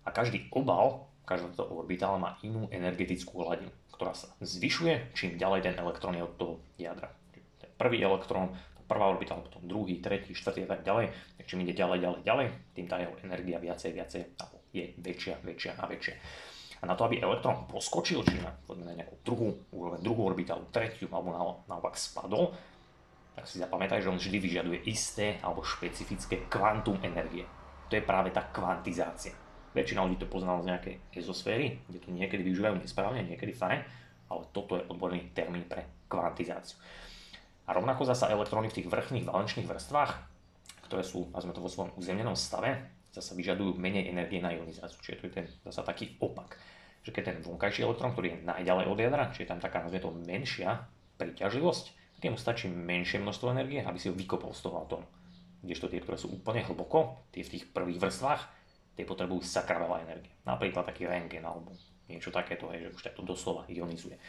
A 0.03 0.11
každý 0.11 0.49
obal, 0.57 1.07
každá 1.29 1.53
táto 1.53 1.69
orbitála 1.77 2.17
má 2.17 2.31
inú 2.41 2.67
energetickú 2.73 3.45
hladinu, 3.45 3.71
ktorá 3.93 4.17
sa 4.17 4.33
zvyšuje, 4.41 5.13
čím 5.13 5.37
ďalej 5.37 5.69
ten 5.69 5.75
elektrón 5.77 6.17
je 6.17 6.25
od 6.25 6.35
toho 6.41 6.55
jadra. 6.81 7.13
Ten 7.61 7.71
prvý 7.77 8.01
elektrón, 8.01 8.57
prvá 8.89 9.07
orbitála, 9.13 9.45
potom 9.45 9.63
druhý, 9.63 10.01
tretí, 10.01 10.33
štvrtý 10.33 10.65
a 10.67 10.69
tak 10.75 10.83
ďalej, 10.83 11.13
tak 11.37 11.45
čím 11.47 11.63
ide 11.63 11.77
ďalej, 11.77 11.99
ďalej, 12.03 12.21
ďalej, 12.25 12.47
tým 12.75 12.87
tá 12.89 12.97
jeho 12.99 13.15
energia 13.23 13.63
viacej, 13.63 13.91
viacej, 13.93 14.21
je 14.75 14.85
väčšia, 14.99 15.45
väčšia 15.45 15.73
a 15.79 15.85
väčšia. 15.87 16.17
A 16.81 16.89
na 16.89 16.97
to, 16.97 17.05
aby 17.05 17.21
elektrón 17.21 17.69
poskočil, 17.69 18.25
čiže 18.25 18.41
na, 18.41 18.57
na 18.73 18.97
nejakú 18.97 19.21
druhú 19.21 19.69
úroveň, 19.69 20.01
druhú 20.01 20.33
orbitálu, 20.33 20.65
tretiu, 20.73 21.13
alebo 21.13 21.37
naopak 21.69 21.95
spadol, 22.01 22.57
tak 23.41 23.49
si 23.49 23.57
zapamätaj, 23.57 24.05
že 24.05 24.13
on 24.13 24.21
vždy 24.21 24.37
vyžaduje 24.37 24.85
isté 24.85 25.41
alebo 25.41 25.65
špecifické 25.65 26.45
kvantum 26.53 27.01
energie. 27.01 27.49
To 27.89 27.97
je 27.97 28.05
práve 28.05 28.29
tá 28.37 28.45
kvantizácia. 28.53 29.33
Väčšina 29.73 30.05
ľudí 30.05 30.21
to 30.21 30.29
poznala 30.29 30.61
z 30.61 30.69
nejakej 30.69 30.95
ezosféry, 31.17 31.81
kde 31.89 32.05
to 32.05 32.13
niekedy 32.13 32.45
využívajú 32.45 32.77
nesprávne, 32.77 33.25
niekedy 33.25 33.57
fajn, 33.57 33.81
ale 34.29 34.43
toto 34.53 34.77
je 34.77 34.85
odborný 34.93 35.33
termín 35.33 35.65
pre 35.65 35.89
kvantizáciu. 36.05 36.77
A 37.65 37.73
rovnako 37.73 38.05
zasa 38.05 38.29
elektróny 38.29 38.69
v 38.69 38.77
tých 38.77 38.91
vrchných 38.93 39.25
valenčných 39.25 39.65
vrstvách, 39.65 40.13
ktoré 40.85 41.01
sú, 41.01 41.33
nazvime 41.33 41.57
to 41.57 41.65
vo 41.65 41.73
svojom 41.73 41.97
uzemnenom 41.97 42.37
stave, 42.37 42.77
zasa 43.09 43.33
vyžadujú 43.33 43.81
menej 43.81 44.13
energie 44.13 44.45
na 44.45 44.53
ionizáciu. 44.53 45.01
Čiže 45.01 45.17
to 45.17 45.27
je 45.31 45.33
ten 45.33 45.47
zasa 45.65 45.81
taký 45.81 46.13
opak. 46.21 46.61
Že 47.09 47.17
keď 47.17 47.23
ten 47.25 47.39
vonkajší 47.41 47.89
elektrón, 47.89 48.13
ktorý 48.13 48.37
je 48.37 48.39
najďalej 48.45 48.85
od 48.85 48.99
jadra, 49.01 49.33
čiže 49.33 49.49
tam 49.49 49.65
taká, 49.65 49.81
nazvime 49.81 50.05
to, 50.05 50.13
menšia 50.29 50.71
príťažlivosť, 51.17 52.00
takému 52.21 52.37
stačí 52.37 52.69
menšie 52.69 53.17
množstvo 53.17 53.49
energie, 53.57 53.81
aby 53.81 53.97
si 53.97 54.13
ho 54.13 54.15
vykopol 54.15 54.53
z 54.53 54.69
toho 54.69 54.85
atómu. 54.85 55.09
Kdežto 55.65 55.89
tie, 55.89 56.05
ktoré 56.05 56.21
sú 56.21 56.29
úplne 56.29 56.61
hlboko, 56.61 57.17
tie 57.33 57.41
v 57.41 57.57
tých 57.57 57.65
prvých 57.73 57.97
vrstvách, 57.97 58.43
tie 58.93 59.09
potrebujú 59.09 59.41
sakra 59.41 59.81
veľa 59.81 60.05
energie. 60.05 60.29
Napríklad 60.45 60.85
taký 60.85 61.09
rengen 61.09 61.41
alebo 61.41 61.73
niečo 62.13 62.29
takéto, 62.29 62.69
hej, 62.69 62.85
že 62.85 62.89
už 62.93 63.03
takto 63.09 63.25
doslova 63.25 63.65
ionizuje. 63.73 64.21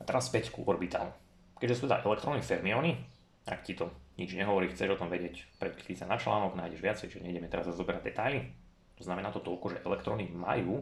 A 0.00 0.02
teraz 0.08 0.32
späť 0.32 0.48
ku 0.48 0.64
orbitálu. 0.64 1.12
Keďže 1.60 1.76
sú 1.76 1.84
teda 1.84 2.00
elektróny 2.08 2.40
fermióny, 2.40 2.96
ak 3.44 3.60
ti 3.60 3.76
to 3.76 3.92
nič 4.16 4.32
nehovorí, 4.32 4.72
chceš 4.72 4.96
o 4.96 5.00
tom 5.00 5.12
vedieť, 5.12 5.44
predklikni 5.60 5.92
sa 5.92 6.08
na 6.08 6.16
článok, 6.16 6.56
nájdeš 6.56 6.80
viacej, 6.80 7.06
čiže 7.12 7.24
nejdeme 7.24 7.52
teraz 7.52 7.68
zoberať 7.68 8.08
detaily. 8.08 8.48
To 8.96 9.04
znamená 9.04 9.28
to 9.28 9.44
toľko, 9.44 9.76
že 9.76 9.84
elektróny 9.84 10.32
majú 10.32 10.80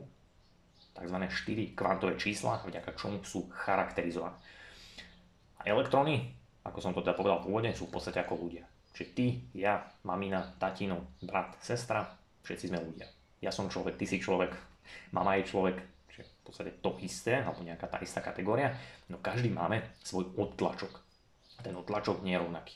tzv. 0.94 1.18
4 1.18 1.74
kvantové 1.78 2.14
čísla, 2.14 2.62
vďaka 2.62 2.94
čomu 2.94 3.22
sú 3.26 3.50
charakterizované. 3.50 4.38
A 5.58 5.66
elektróny, 5.66 6.30
ako 6.62 6.78
som 6.78 6.94
to 6.94 7.02
teda 7.02 7.18
povedal 7.18 7.42
v 7.42 7.50
úvode, 7.50 7.70
sú 7.74 7.90
v 7.90 7.94
podstate 7.98 8.22
ako 8.22 8.38
ľudia. 8.38 8.64
Čiže 8.94 9.08
ty, 9.14 9.26
ja, 9.54 9.86
mamina, 10.02 10.42
tatino, 10.58 11.18
brat, 11.22 11.58
sestra, 11.62 12.06
všetci 12.42 12.70
sme 12.70 12.82
ľudia. 12.82 13.06
Ja 13.38 13.54
som 13.54 13.70
človek, 13.70 13.94
ty 13.94 14.06
si 14.06 14.18
človek, 14.18 14.50
mama 15.14 15.38
je 15.38 15.46
človek, 15.46 15.78
čiže 16.10 16.22
v 16.26 16.42
podstate 16.42 16.72
to 16.82 16.98
isté, 17.02 17.38
alebo 17.38 17.62
nejaká 17.62 17.86
tá 17.86 17.98
istá 18.02 18.18
kategória, 18.18 18.74
no 19.06 19.22
každý 19.22 19.54
máme 19.54 19.82
svoj 20.02 20.34
odtlačok. 20.34 20.90
Ten 21.62 21.74
odtlačok 21.78 22.22
nie 22.26 22.34
je 22.34 22.42
rovnaký. 22.42 22.74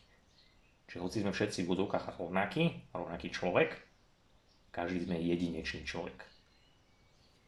Čiže 0.86 1.02
hoci 1.02 1.18
sme 1.24 1.32
všetci 1.32 1.64
v 1.64 1.70
úzovkách 1.72 2.20
rovnakí, 2.20 2.92
rovnaký 2.92 3.32
človek, 3.32 3.80
každý 4.70 5.08
sme 5.08 5.16
jedinečný 5.18 5.88
človek. 5.88 6.20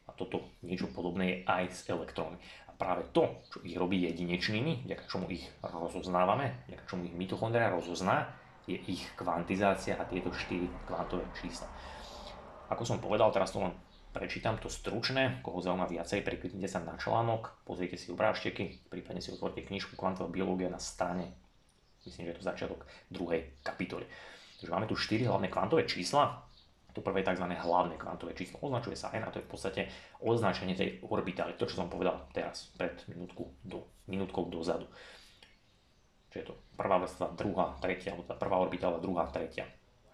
A 0.05 0.13
toto 0.13 0.49
niečo 0.61 0.89
podobné 0.89 1.25
je 1.25 1.37
aj 1.45 1.63
s 1.69 1.79
elektrónmi. 1.89 2.37
Práve 2.75 3.07
to, 3.15 3.39
čo 3.47 3.63
ich 3.63 3.79
robí 3.79 4.03
jedinečnými, 4.03 4.83
vďaka 4.83 5.07
čomu 5.07 5.31
ich 5.31 5.47
rozoznávame, 5.63 6.67
vďaka 6.67 6.83
čomu 6.91 7.07
ich 7.07 7.15
mitochondria 7.15 7.71
rozozná, 7.71 8.27
je 8.67 8.75
ich 8.75 9.05
kvantizácia 9.15 9.95
a 9.95 10.03
tieto 10.03 10.33
4 10.33 10.89
kvantové 10.89 11.23
čísla. 11.39 11.69
Ako 12.67 12.83
som 12.83 12.97
povedal, 12.97 13.29
teraz 13.31 13.53
to 13.53 13.61
len 13.61 13.71
prečítam 14.09 14.57
to 14.57 14.67
stručné, 14.71 15.39
koho 15.45 15.61
zaujíma 15.61 15.85
viacej, 15.85 16.25
prekliknite 16.25 16.71
sa 16.71 16.81
na 16.81 16.97
článok, 16.97 17.63
pozrite 17.67 17.95
si 17.95 18.09
obrážteky, 18.09 18.87
prípadne 18.89 19.21
si 19.21 19.31
otvorte 19.31 19.61
knižku 19.61 19.93
Kvantová 19.99 20.31
biológia 20.31 20.71
na 20.71 20.81
strane, 20.81 21.35
myslím, 22.03 22.27
že 22.27 22.31
je 22.31 22.37
to 22.41 22.49
začiatok 22.49 22.87
druhej 23.11 23.55
kapitoly. 23.61 24.07
Takže 24.59 24.71
máme 24.71 24.87
tu 24.87 24.95
4 24.97 25.29
hlavné 25.29 25.47
kvantové 25.51 25.83
čísla, 25.85 26.47
to 26.95 27.03
prvé 27.03 27.27
tzv. 27.27 27.43
hlavné 27.43 27.99
kvantové 27.99 28.31
číslo. 28.31 28.63
Označuje 28.63 28.95
sa 28.95 29.11
N 29.11 29.27
a 29.27 29.29
to 29.29 29.43
je 29.43 29.45
v 29.45 29.51
podstate 29.51 29.81
označenie 30.23 30.79
tej 30.79 31.03
orbitály. 31.03 31.59
To, 31.59 31.67
čo 31.67 31.83
som 31.83 31.91
povedal 31.91 32.31
teraz, 32.31 32.71
pred 32.79 32.95
minútku 33.11 33.51
do, 33.59 33.83
minútkou 34.07 34.47
dozadu. 34.47 34.87
Čiže 36.31 36.39
je 36.39 36.47
to 36.47 36.55
prvá 36.79 36.95
vrstva, 37.03 37.35
druhá, 37.35 37.75
tretia, 37.83 38.15
alebo 38.15 38.23
tá 38.23 38.39
prvá 38.39 38.63
orbitála, 38.63 39.03
druhá, 39.03 39.27
tretia. 39.27 39.67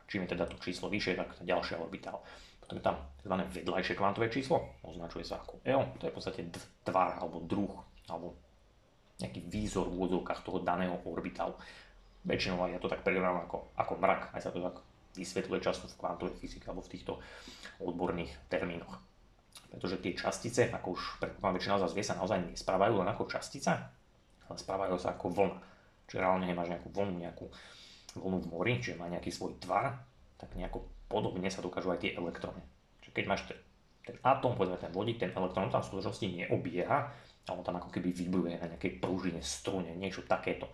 Čím 0.09 0.25
je 0.25 0.33
teda 0.33 0.49
to 0.49 0.57
číslo 0.57 0.89
vyššie, 0.89 1.21
tak 1.21 1.37
tá 1.37 1.45
ďalšia 1.45 1.77
orbitála. 1.77 2.17
Potom 2.57 2.81
je 2.81 2.83
tam 2.83 2.97
tzv. 3.21 3.35
vedľajšie 3.61 3.93
kvantové 3.93 4.27
číslo, 4.33 4.81
označuje 4.81 5.21
sa 5.21 5.37
ako 5.37 5.61
EO, 5.61 5.85
to 6.01 6.09
je 6.09 6.11
v 6.11 6.17
podstate 6.17 6.41
tvar 6.81 7.21
alebo 7.21 7.45
druh, 7.45 7.73
alebo 8.09 8.33
nejaký 9.21 9.45
výzor 9.47 9.85
v 9.85 10.01
úvodzovkách 10.01 10.41
toho 10.41 10.59
daného 10.65 10.97
orbitálu. 11.05 11.53
Väčšinou 12.25 12.69
ja 12.69 12.77
to 12.77 12.89
tak 12.89 13.05
prirovnávam 13.05 13.45
ako, 13.45 13.57
ako 13.77 13.93
mrak, 13.97 14.33
aj 14.33 14.41
sa 14.41 14.53
to 14.53 14.61
tak 14.61 14.77
vysvetľuje 15.15 15.59
často 15.61 15.85
v 15.87 15.97
kvantovej 15.99 16.35
fyzike 16.39 16.67
alebo 16.67 16.83
v 16.85 16.91
týchto 16.97 17.13
odborných 17.81 18.31
termínoch. 18.47 18.99
Pretože 19.71 20.03
tie 20.03 20.15
častice, 20.15 20.67
ako 20.67 20.95
už 20.95 21.01
predpokladám 21.23 21.55
väčšina 21.59 21.79
z 21.79 21.83
vás 21.87 21.95
vie, 21.95 22.05
sa 22.05 22.19
naozaj 22.19 22.43
nesprávajú 22.51 22.99
len 22.99 23.07
ako 23.07 23.23
častica, 23.31 23.91
ale 24.47 24.57
správajú 24.59 24.95
sa 24.99 25.15
ako 25.15 25.27
vlna. 25.31 25.57
Čiže 26.11 26.19
reálne 26.19 26.43
nemáš 26.43 26.75
nejakú 26.75 26.91
vlnu, 26.91 27.15
nejakú 27.23 27.45
vlnu 28.19 28.37
v 28.43 28.47
mori, 28.51 28.73
čiže 28.83 28.99
má 28.99 29.07
nejaký 29.07 29.31
svoj 29.31 29.55
tvar, 29.63 29.95
tak 30.35 30.51
nejako 30.59 30.83
podobne 31.07 31.47
sa 31.47 31.63
dokážu 31.63 31.95
aj 31.95 32.03
tie 32.03 32.11
elektróny. 32.15 32.59
Čiže 32.99 33.15
keď 33.15 33.25
máš 33.31 33.41
ten, 33.47 33.59
ten 34.03 34.17
atóm, 34.23 34.59
povedzme 34.59 34.75
ten 34.75 34.91
vodík, 34.91 35.23
ten 35.23 35.31
elektrón 35.31 35.71
tam 35.71 35.79
v 35.79 35.87
skutočnosti 35.87 36.25
neobieha, 36.27 36.99
ale 37.47 37.61
tam 37.63 37.79
ako 37.79 37.89
keby 37.95 38.11
vybruje 38.11 38.59
na 38.59 38.67
nejakej 38.75 38.99
pružine, 38.99 39.39
strune, 39.39 39.91
niečo 39.95 40.27
takéto. 40.27 40.67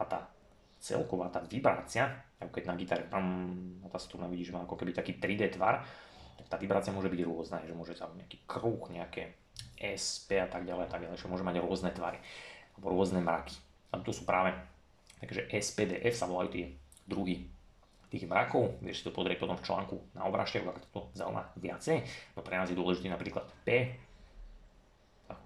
A 0.00 0.08
tá 0.08 0.28
celková 0.84 1.32
tá 1.32 1.40
vibrácia, 1.40 2.12
ako 2.36 2.52
keď 2.52 2.64
na 2.68 2.76
gitare 2.76 3.08
tam, 3.08 3.24
tá 3.88 3.96
struna 3.96 4.28
vidíš, 4.28 4.52
má 4.52 4.68
ako 4.68 4.76
keby 4.76 4.92
taký 4.92 5.16
3D 5.16 5.56
tvar, 5.56 5.80
tak 6.36 6.46
tá 6.52 6.56
vibrácia 6.60 6.92
môže 6.92 7.08
byť 7.08 7.20
rôzna, 7.24 7.64
že 7.64 7.72
môže 7.72 7.96
tam 7.96 8.12
nejaký 8.12 8.44
kruh, 8.44 8.84
nejaké 8.92 9.32
SP 9.80 10.36
a 10.36 10.44
tak 10.44 10.68
ďalej, 10.68 10.84
a 10.84 10.90
tak 10.92 11.00
ďalej, 11.08 11.16
že 11.16 11.30
môže 11.32 11.40
mať 11.40 11.56
rôzne 11.64 11.88
tvary, 11.88 12.20
alebo 12.76 12.92
rôzne 12.92 13.24
mraky. 13.24 13.56
A 13.96 14.04
to 14.04 14.12
sú 14.12 14.28
práve, 14.28 14.52
takže 15.24 15.48
SPDF 15.48 16.12
sa 16.12 16.28
volajú 16.28 16.52
tie 16.52 16.64
druhy 17.08 17.48
tých 18.12 18.28
mrakov, 18.28 18.76
vieš 18.84 19.02
si 19.02 19.06
to 19.08 19.16
pozrieť 19.16 19.40
potom 19.40 19.56
v 19.56 19.64
článku 19.64 19.96
na 20.12 20.28
obražte, 20.28 20.60
ak 20.60 20.84
to 20.92 21.08
zaujíma 21.16 21.50
viacej. 21.58 22.04
No 22.36 22.44
pre 22.44 22.60
nás 22.60 22.68
je 22.68 22.76
dôležitý 22.76 23.08
napríklad 23.08 23.48
P, 23.64 23.90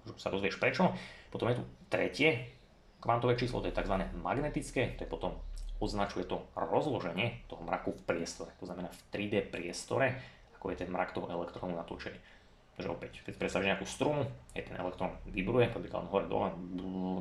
už 0.05 0.19
sa 0.19 0.29
dozvieš 0.29 0.59
prečo. 0.59 0.91
Potom 1.31 1.47
je 1.49 1.61
tu 1.61 1.63
tretie 1.87 2.58
kvantové 2.99 3.39
číslo, 3.39 3.63
to 3.63 3.71
je 3.71 3.75
tzv. 3.75 3.95
magnetické, 4.19 4.95
to 4.99 5.07
je 5.07 5.09
potom 5.09 5.39
označuje 5.79 6.27
to 6.27 6.43
rozloženie 6.55 7.47
toho 7.47 7.63
mraku 7.63 7.95
v 7.95 8.03
priestore, 8.03 8.51
to 8.59 8.67
znamená 8.67 8.91
v 8.91 9.01
3D 9.15 9.47
priestore, 9.47 10.19
ako 10.59 10.75
je 10.75 10.83
ten 10.83 10.91
mrak 10.91 11.15
toho 11.15 11.31
elektrónu 11.31 11.79
natočený. 11.79 12.19
Takže 12.75 12.89
opäť, 12.91 13.11
keď 13.27 13.33
predstavíš 13.35 13.69
nejakú 13.75 13.87
strunu, 13.87 14.23
je 14.55 14.63
ten 14.63 14.75
elektrón 14.75 15.15
vibruje, 15.27 15.71
napríklad 15.71 16.07
hore 16.11 16.27
dole, 16.27 16.51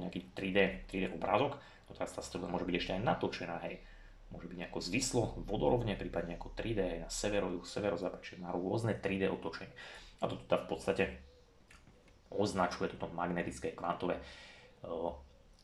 nejaký 0.06 0.34
3D, 0.34 0.58
3D 0.90 1.04
obrázok, 1.14 1.58
no 1.58 1.90
teraz 1.94 2.14
tá 2.14 2.22
struna 2.22 2.50
môže 2.50 2.66
byť 2.66 2.76
ešte 2.78 2.92
aj 2.98 3.02
natočená, 3.02 3.56
hej. 3.66 3.82
Môže 4.28 4.46
byť 4.46 4.58
nejako 4.60 4.78
zvislo, 4.84 5.22
vodorovne, 5.46 5.98
prípadne 5.98 6.38
ako 6.38 6.54
3D 6.54 6.78
aj 6.78 6.98
na 7.06 7.10
severo, 7.10 7.50
juh, 7.50 7.66
severozápad, 7.66 8.20
čiže 8.22 8.42
má 8.42 8.54
rôzne 8.54 8.98
3D 8.98 9.30
otočenie. 9.30 9.72
A 10.22 10.30
to 10.30 10.38
teda 10.46 10.62
v 10.62 10.68
podstate 10.70 11.04
označuje 12.30 12.94
toto 12.94 13.10
magnetické 13.10 13.74
kvantové, 13.74 14.20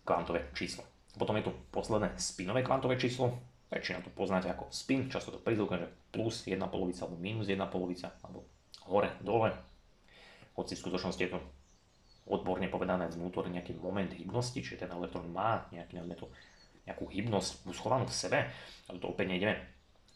kvantové 0.04 0.52
číslo. 0.52 0.84
Potom 1.16 1.34
je 1.40 1.48
tu 1.48 1.52
posledné 1.72 2.14
spinové 2.20 2.62
kvantové 2.62 3.00
číslo, 3.00 3.34
väčšina 3.72 4.04
to 4.04 4.10
poznáte 4.14 4.46
ako 4.46 4.70
spin, 4.70 5.10
často 5.10 5.34
to 5.34 5.40
prizvukujem, 5.42 5.82
že 5.82 5.90
plus 6.12 6.46
jedna 6.46 6.70
polovica 6.70 7.06
alebo 7.06 7.18
minus 7.18 7.50
jedna 7.50 7.66
polovica, 7.66 8.14
alebo 8.22 8.46
hore, 8.86 9.10
dole, 9.24 9.50
hoci 10.54 10.78
v 10.78 10.82
skutočnosti 10.86 11.22
je 11.22 11.32
to 11.34 11.40
odborne 12.30 12.64
povedané 12.70 13.10
vnútorný 13.10 13.60
nejaký 13.60 13.76
moment 13.76 14.08
hybnosti, 14.08 14.62
čiže 14.62 14.86
ten 14.86 14.90
elektrón 14.92 15.28
má 15.28 15.68
nejaký, 15.74 16.00
to, 16.16 16.30
nejakú 16.88 17.04
hybnosť 17.10 17.68
schovanú 17.74 18.08
v 18.08 18.16
sebe, 18.16 18.38
ale 18.88 18.96
to 19.02 19.10
opäť 19.12 19.28
nejdeme 19.28 19.54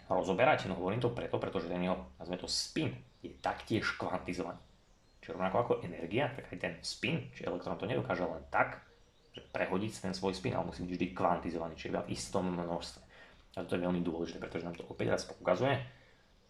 rozoberať, 0.09 0.73
no 0.73 0.81
hovorím 0.81 1.05
to 1.05 1.13
preto, 1.13 1.37
pretože 1.37 1.69
ten 1.69 1.85
jeho, 1.85 2.09
nazveme 2.17 2.41
to 2.41 2.49
spin, 2.49 2.97
je 3.21 3.29
taktiež 3.45 3.85
kvantizovaný. 4.01 4.57
Čiže 5.21 5.37
rovnako 5.37 5.57
ako 5.61 5.73
energia, 5.85 6.33
tak 6.33 6.49
aj 6.49 6.59
ten 6.59 6.75
spin, 6.81 7.29
čiže 7.37 7.45
elektrón 7.45 7.77
to 7.77 7.85
nedokáže 7.85 8.25
len 8.25 8.41
tak, 8.49 8.88
prehodiť 9.55 10.09
ten 10.09 10.13
svoj 10.15 10.35
spin, 10.35 10.55
ale 10.57 10.69
musí 10.69 10.83
byť 10.85 10.93
vždy 10.95 11.07
kvantizovaný, 11.15 11.75
čiže 11.79 12.05
v 12.05 12.13
istom 12.13 12.49
množstve. 12.53 13.01
A 13.59 13.67
to 13.67 13.75
je 13.75 13.85
veľmi 13.85 14.01
dôležité, 14.07 14.39
pretože 14.39 14.65
nám 14.67 14.79
to 14.79 14.87
opäť 14.87 15.19
raz 15.19 15.23
ukazuje 15.27 15.83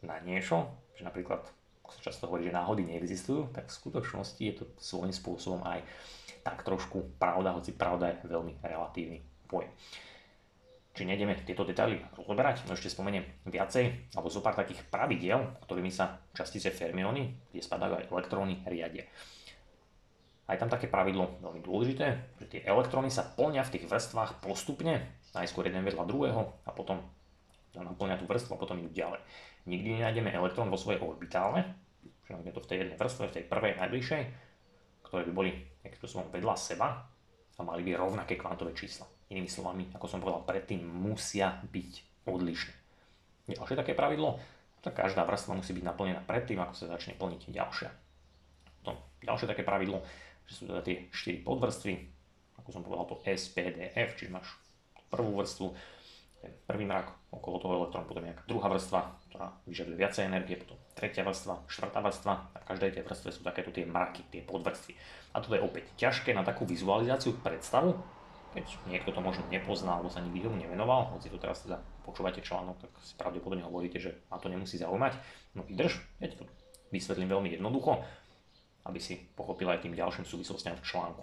na 0.04 0.20
niečo, 0.20 0.68
že 0.94 1.02
napríklad 1.02 1.46
ako 1.88 1.96
sa 1.96 2.12
často 2.12 2.28
hovorí, 2.28 2.44
že 2.44 2.52
náhody 2.52 2.84
neexistujú, 2.84 3.48
tak 3.48 3.72
v 3.72 3.76
skutočnosti 3.80 4.42
je 4.44 4.54
to 4.60 4.68
svojím 4.76 5.08
spôsobom 5.08 5.64
aj 5.64 5.80
tak 6.44 6.60
trošku 6.60 7.16
pravda, 7.16 7.56
hoci 7.56 7.72
pravda 7.72 8.12
je 8.12 8.28
veľmi 8.28 8.60
relatívny 8.60 9.24
pojem. 9.48 9.72
Či 10.92 11.08
nejdeme 11.08 11.32
tieto 11.48 11.64
detaily 11.64 11.96
rozoberať, 12.12 12.68
no 12.68 12.76
ešte 12.76 12.92
spomeniem 12.92 13.24
viacej, 13.48 14.12
alebo 14.12 14.28
zo 14.28 14.44
pár 14.44 14.52
takých 14.52 14.84
pravidiel, 14.92 15.56
ktorými 15.64 15.88
sa 15.88 16.20
častice 16.36 16.68
fermióny, 16.68 17.48
kde 17.48 17.64
spadajú 17.64 18.04
aj 18.04 18.04
elektróny, 18.12 18.60
riadia. 18.68 19.08
Aj 20.48 20.56
tam 20.56 20.72
také 20.72 20.88
pravidlo 20.88 21.38
veľmi 21.44 21.60
dôležité, 21.60 22.06
že 22.40 22.46
tie 22.48 22.60
elektróny 22.64 23.12
sa 23.12 23.28
plnia 23.28 23.60
v 23.68 23.76
tých 23.76 23.84
vrstvách 23.84 24.40
postupne, 24.40 25.04
najskôr 25.36 25.68
jeden 25.68 25.84
vedľa 25.84 26.08
druhého 26.08 26.64
a 26.64 26.70
potom 26.72 27.04
naplňa 27.76 28.16
tú 28.16 28.24
vrstvu 28.24 28.56
a 28.56 28.60
potom 28.60 28.80
idú 28.80 28.90
ďalej 28.90 29.20
nikdy 29.68 30.00
nenájdeme 30.00 30.32
elektrón 30.32 30.72
vo 30.72 30.80
svojej 30.80 30.98
orbitále, 31.04 31.68
že 32.24 32.32
je 32.32 32.52
to 32.56 32.64
v 32.64 32.68
tej 32.68 32.78
jednej 32.84 32.96
vrstve, 32.96 33.24
v 33.28 33.36
tej 33.36 33.44
prvej 33.44 33.72
najbližšej, 33.76 34.22
ktoré 35.04 35.22
by 35.28 35.32
boli 35.36 35.50
nejakým 35.84 36.00
spôsobom 36.00 36.32
vedľa 36.32 36.54
seba 36.56 37.04
a 37.58 37.60
mali 37.60 37.84
by 37.84 38.00
rovnaké 38.00 38.40
kvantové 38.40 38.72
čísla. 38.72 39.04
Inými 39.28 39.48
slovami, 39.52 39.92
ako 39.92 40.06
som 40.08 40.24
povedal 40.24 40.48
predtým, 40.48 40.80
musia 40.80 41.60
byť 41.68 42.24
odlišné. 42.24 42.74
Ďalšie 43.48 43.76
také 43.76 43.92
pravidlo, 43.92 44.40
tak 44.80 44.96
každá 44.96 45.24
vrstva 45.28 45.56
musí 45.56 45.76
byť 45.76 45.84
naplnená 45.84 46.20
predtým, 46.24 46.60
ako 46.64 46.74
sa 46.76 46.92
začne 46.96 47.16
plniť 47.16 47.52
ďalšia. 47.52 47.90
To 48.88 48.96
ďalšie 49.24 49.48
také 49.48 49.64
pravidlo, 49.64 50.00
že 50.48 50.52
sú 50.56 50.62
teda 50.64 50.80
tie 50.80 51.12
4 51.12 51.44
podvrstvy, 51.44 51.94
ako 52.58 52.68
som 52.72 52.82
povedal 52.82 53.06
to 53.12 53.20
SPDF, 53.22 54.16
čiže 54.16 54.32
máš 54.32 54.48
prvú 55.12 55.36
vrstvu, 55.36 55.76
ten 56.38 56.54
prvý 56.64 56.86
mrak, 56.86 57.34
okolo 57.34 57.56
toho 57.58 57.74
elektrónu, 57.84 58.06
potom 58.06 58.24
nejaká 58.24 58.46
druhá 58.46 58.70
vrstva, 58.70 59.00
ktorá 59.28 59.46
vyžaduje 59.66 59.96
viacej 59.98 60.30
energie, 60.30 60.54
potom 60.56 60.78
tretia 60.94 61.26
vrstva, 61.26 61.66
štvrtá 61.66 61.98
vrstva 61.98 62.32
a 62.54 62.56
v 62.62 62.68
každej 62.68 62.90
tej 62.94 63.02
vrstve 63.04 63.28
sú 63.34 63.40
takéto 63.42 63.74
tie 63.74 63.84
mraky, 63.84 64.22
tie 64.30 64.42
podvrstvy. 64.46 64.94
A 65.34 65.42
toto 65.42 65.58
je 65.58 65.62
opäť 65.66 65.90
ťažké 65.98 66.30
na 66.32 66.46
takú 66.46 66.62
vizualizáciu, 66.62 67.34
predstavu, 67.42 67.98
keď 68.54 68.64
niekto 68.88 69.10
to 69.12 69.20
možno 69.20 69.44
nepozná 69.52 69.98
alebo 69.98 70.08
sa 70.08 70.24
nikdy 70.24 70.46
tomu 70.46 70.56
nevenoval, 70.56 71.12
hoci 71.12 71.28
to 71.28 71.36
teraz 71.36 71.66
teda 71.66 71.82
počúvate 72.06 72.40
článok, 72.40 72.80
tak 72.80 72.90
si 73.04 73.12
pravdepodobne 73.18 73.66
hovoríte, 73.66 74.00
že 74.00 74.24
ma 74.32 74.40
to 74.40 74.48
nemusí 74.48 74.80
zaujímať. 74.80 75.12
No 75.52 75.66
vydrž, 75.68 76.00
ja 76.22 76.32
to 76.32 76.48
vysvetlím 76.88 77.28
veľmi 77.28 77.48
jednoducho, 77.58 78.00
aby 78.88 78.98
si 78.98 79.20
pochopil 79.36 79.68
aj 79.68 79.84
tým 79.84 79.94
ďalším 79.94 80.24
súvislostiam 80.24 80.74
v 80.74 80.84
článku. 80.84 81.22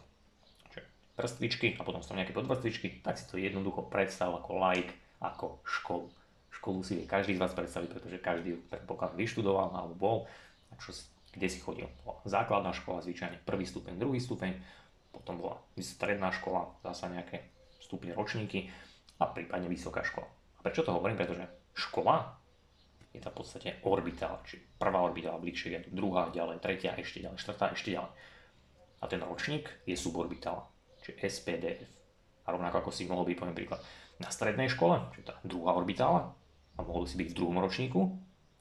Čiže 0.72 0.82
vrstvičky 1.18 1.68
a 1.76 1.82
potom 1.82 2.00
sú 2.06 2.14
tam 2.14 2.22
nejaké 2.22 2.32
podvrstvičky, 2.32 3.02
tak 3.02 3.18
si 3.18 3.26
to 3.26 3.42
jednoducho 3.42 3.90
predstav 3.90 4.30
ako 4.32 4.62
like, 4.62 4.94
ako 5.18 5.58
školu. 5.66 6.08
Školu 6.54 6.80
si 6.86 7.02
vie 7.02 7.06
každý 7.10 7.36
z 7.36 7.42
vás 7.42 7.52
predstaviť, 7.58 7.90
pretože 7.92 8.18
každý 8.22 8.56
ju 8.56 8.60
predpoklad 8.70 9.18
vyštudoval 9.18 9.76
alebo 9.76 9.94
bol. 9.98 10.18
A 10.72 10.80
čo, 10.80 10.96
kde 11.36 11.48
si 11.52 11.60
chodil? 11.60 11.90
Bola 12.08 12.22
základná 12.24 12.72
škola, 12.72 13.04
zvyčajne 13.04 13.44
prvý 13.44 13.68
stupeň, 13.68 14.00
druhý 14.00 14.24
stupeň, 14.24 14.56
potom 15.12 15.42
bola 15.42 15.60
stredná 15.80 16.32
škola, 16.32 16.72
zasa 16.86 17.12
nejaké 17.12 17.44
stupne 17.84 18.16
ročníky 18.16 18.72
a 19.20 19.28
prípadne 19.28 19.68
vysoká 19.68 20.04
škola. 20.04 20.28
A 20.32 20.60
prečo 20.64 20.84
to 20.84 20.96
hovorím? 20.96 21.20
Pretože 21.20 21.48
škola 21.76 22.40
je 23.16 23.24
to 23.24 23.32
v 23.32 23.38
podstate 23.40 23.70
orbitál, 23.88 24.44
či 24.44 24.60
prvá 24.60 25.00
orbitála 25.00 25.40
bližšie 25.40 25.70
je 25.72 25.80
druhá, 25.96 26.28
ďalej, 26.36 26.60
tretia, 26.60 27.00
ešte 27.00 27.24
ďalej, 27.24 27.40
štvrtá, 27.40 27.72
ešte 27.72 27.96
ďalej. 27.96 28.12
A 29.00 29.04
ten 29.08 29.22
ročník 29.24 29.72
je 29.88 29.96
suborbitála, 29.96 30.68
či 31.00 31.16
SPDF. 31.16 31.88
A 32.46 32.54
rovnako 32.54 32.84
ako 32.84 32.92
si 32.92 33.08
mohol 33.08 33.24
byť, 33.26 33.38
poviem 33.40 33.58
príklad, 33.58 33.82
na 34.20 34.28
strednej 34.28 34.68
škole, 34.68 35.00
čiže 35.16 35.32
tá 35.32 35.36
druhá 35.48 35.74
orbitála, 35.74 36.36
a 36.76 36.80
mohol 36.84 37.08
si 37.08 37.16
byť 37.16 37.32
v 37.32 37.38
druhom 37.40 37.58
ročníku, 37.64 38.02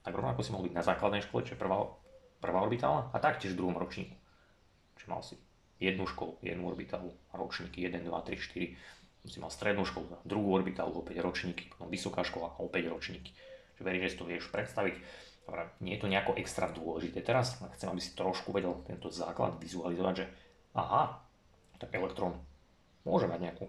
tak 0.07 0.15
rovnako 0.15 0.41
si 0.47 0.51
mohol 0.55 0.71
byť 0.71 0.77
na 0.79 0.87
základnej 0.87 1.23
škole, 1.27 1.43
čiže 1.43 1.59
prvá, 1.59 1.83
prvá 2.39 2.59
orbitála, 2.63 3.11
a 3.11 3.17
taktiež 3.19 3.59
v 3.59 3.61
druhom 3.61 3.75
ročníku. 3.75 4.15
Čiže 4.99 5.11
mal 5.11 5.23
si 5.27 5.35
jednu 5.83 6.07
školu, 6.07 6.39
jednu 6.47 6.71
orbitálu, 6.71 7.11
ročníky 7.35 7.83
1, 7.83 8.07
2, 8.07 8.15
3, 8.15 8.39
4, 8.39 9.25
si 9.25 9.41
mal 9.41 9.49
strednú 9.49 9.89
školu, 9.89 10.21
druhú 10.29 10.53
orbitálu, 10.53 11.01
opäť 11.01 11.25
ročníky, 11.25 11.73
potom 11.73 11.89
vysoká 11.89 12.21
škola, 12.23 12.61
opäť 12.61 12.93
ročníky. 12.93 13.33
Verím, 13.85 14.09
že 14.09 14.17
si 14.17 14.21
to 14.21 14.27
vieš 14.27 14.49
predstaviť. 14.49 14.97
Dobre, 15.45 15.69
nie 15.85 15.95
je 15.95 16.01
to 16.01 16.09
nejako 16.09 16.41
extra 16.41 16.73
dôležité 16.73 17.21
teraz, 17.21 17.61
chcem, 17.77 17.93
aby 17.93 18.01
si 18.01 18.17
trošku 18.17 18.49
vedel 18.49 18.81
tento 18.89 19.13
základ 19.13 19.61
vizualizovať, 19.61 20.15
že 20.25 20.27
aha, 20.73 21.21
tak 21.77 21.93
elektrón 21.93 22.41
môže 23.05 23.29
mať 23.29 23.41
nejakú 23.45 23.69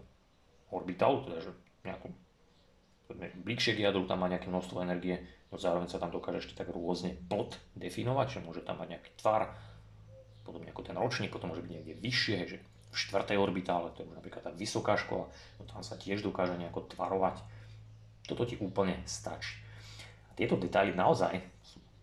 orbitálu, 0.71 1.27
teda 1.27 1.43
že 1.43 1.51
nejakú 1.83 2.15
bližšie 3.43 3.75
k 3.75 3.83
jadru, 3.85 4.07
tam 4.07 4.23
má 4.23 4.31
nejaké 4.31 4.47
množstvo 4.47 4.81
energie, 4.81 5.19
no 5.51 5.59
zároveň 5.59 5.91
sa 5.91 5.99
tam 5.99 6.09
dokáže 6.09 6.47
ešte 6.47 6.57
tak 6.57 6.71
rôzne 6.71 7.19
pod 7.27 7.59
definovať, 7.75 8.39
že 8.39 8.43
môže 8.47 8.63
tam 8.63 8.79
mať 8.81 8.97
nejaký 8.97 9.11
tvar, 9.19 9.53
podobne 10.47 10.71
ako 10.71 10.81
ten 10.87 10.97
ročník, 10.97 11.35
potom 11.35 11.51
môže 11.53 11.61
byť 11.61 11.71
niekde 11.75 11.93
vyššie, 11.99 12.37
že 12.47 12.57
v 12.63 12.95
štvrtej 12.95 13.35
orbitále, 13.35 13.91
to 13.91 14.01
je 14.01 14.09
už 14.09 14.15
napríklad 14.15 14.47
tá 14.47 14.51
vysoká 14.55 14.95
škola, 14.95 15.27
no 15.59 15.63
tam 15.67 15.83
sa 15.83 15.99
tiež 15.99 16.23
dokáže 16.23 16.55
nejako 16.55 16.87
tvarovať. 16.95 17.43
Toto 18.25 18.47
ti 18.47 18.55
úplne 18.57 19.03
stačí. 19.05 19.64
Tieto 20.35 20.59
detaily 20.59 20.91
naozaj 20.91 21.39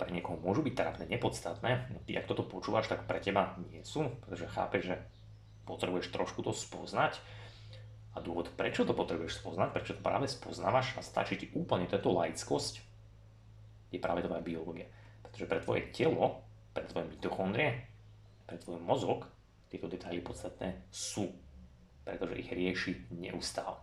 pre 0.00 0.08
niekoho 0.10 0.40
môžu 0.40 0.64
byť 0.66 0.74
trápne, 0.74 1.04
nepodstatné. 1.06 1.92
No 1.94 2.02
ty, 2.02 2.18
ak 2.18 2.26
toto 2.26 2.42
počúvaš, 2.42 2.90
tak 2.90 3.06
pre 3.06 3.22
teba 3.22 3.54
nie 3.70 3.84
sú, 3.86 4.08
pretože 4.24 4.50
chápeš, 4.50 4.82
že 4.90 4.96
potrebuješ 5.68 6.10
trošku 6.10 6.42
to 6.42 6.50
spoznať, 6.50 7.22
a 8.12 8.20
dôvod, 8.20 8.52
prečo 8.52 8.84
to 8.84 8.92
potrebuješ 8.92 9.40
spoznať, 9.40 9.68
prečo 9.72 9.92
to 9.96 10.04
práve 10.04 10.28
spoznávaš 10.28 10.92
a 10.96 11.00
stačí 11.00 11.40
ti 11.40 11.46
úplne 11.56 11.88
táto 11.88 12.12
laickosť, 12.12 12.84
je 13.88 13.98
práve 14.00 14.24
tvoja 14.24 14.44
biológia. 14.44 14.88
Pretože 15.24 15.48
pre 15.48 15.60
tvoje 15.64 15.82
telo, 15.96 16.44
pre 16.76 16.84
tvoje 16.84 17.08
mitochondrie, 17.08 17.88
pre 18.44 18.60
tvoj 18.60 18.80
mozog 18.84 19.24
tieto 19.72 19.88
detaily 19.88 20.20
podstatné 20.20 20.92
sú, 20.92 21.32
pretože 22.04 22.36
ich 22.36 22.52
rieši 22.52 23.08
neustále. 23.16 23.80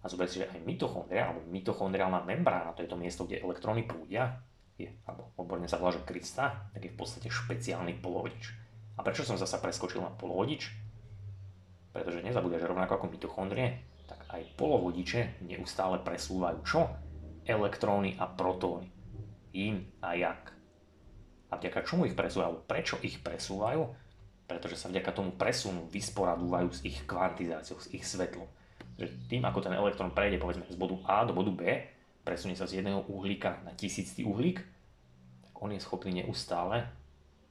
A 0.00 0.08
zober 0.08 0.26
si, 0.32 0.40
že 0.40 0.48
aj 0.48 0.64
mitochondria, 0.64 1.28
alebo 1.28 1.44
mitochondriálna 1.52 2.24
membrána, 2.24 2.72
to 2.72 2.80
je 2.80 2.88
to 2.88 2.96
miesto, 2.96 3.28
kde 3.28 3.44
elektróny 3.44 3.84
prúdia, 3.84 4.40
je, 4.80 4.88
alebo 5.04 5.28
odborne 5.36 5.68
sa 5.68 5.76
volá, 5.76 5.92
že 5.92 6.08
krysta, 6.08 6.72
tak 6.72 6.80
je 6.80 6.92
v 6.92 6.98
podstate 6.98 7.28
špeciálny 7.28 8.00
polovodič. 8.00 8.56
A 8.96 9.04
prečo 9.04 9.28
som 9.28 9.36
zasa 9.36 9.60
preskočil 9.60 10.00
na 10.00 10.08
polovodič? 10.08 10.72
Pretože 11.92 12.24
nezabúdaj, 12.24 12.64
že 12.64 12.70
rovnako 12.70 12.92
ako 12.96 13.06
mitochondrie, 13.12 13.84
tak 14.08 14.24
aj 14.32 14.42
polovodiče 14.56 15.44
neustále 15.44 16.00
presúvajú 16.00 16.58
čo? 16.64 16.88
Elektróny 17.44 18.16
a 18.16 18.24
protóny. 18.24 18.88
In 19.52 19.84
a 20.00 20.14
jak. 20.14 20.54
A 21.50 21.58
vďaka 21.58 21.82
čomu 21.82 22.06
ich 22.06 22.14
presúvajú? 22.14 22.62
Prečo 22.64 22.96
ich 23.02 23.18
presúvajú? 23.20 23.90
Pretože 24.46 24.78
sa 24.78 24.86
vďaka 24.86 25.10
tomu 25.10 25.34
presunu 25.34 25.90
vysporadúvajú 25.90 26.68
s 26.70 26.80
ich 26.86 27.02
kvantizáciou, 27.06 27.82
s 27.82 27.90
ich 27.90 28.06
svetlom. 28.06 28.46
Že 29.00 29.32
tým, 29.32 29.42
ako 29.48 29.64
ten 29.64 29.72
elektrón 29.72 30.12
prejde 30.12 30.36
povedzme 30.36 30.68
z 30.68 30.76
bodu 30.76 31.00
A 31.08 31.24
do 31.24 31.32
bodu 31.32 31.48
B, 31.48 31.64
presunie 32.20 32.52
sa 32.52 32.68
z 32.68 32.84
jedného 32.84 33.00
uhlíka 33.08 33.64
na 33.64 33.72
tisíctý 33.72 34.28
uhlík, 34.28 34.60
tak 35.40 35.54
on 35.56 35.72
je 35.72 35.80
schopný 35.80 36.20
neustále 36.20 36.84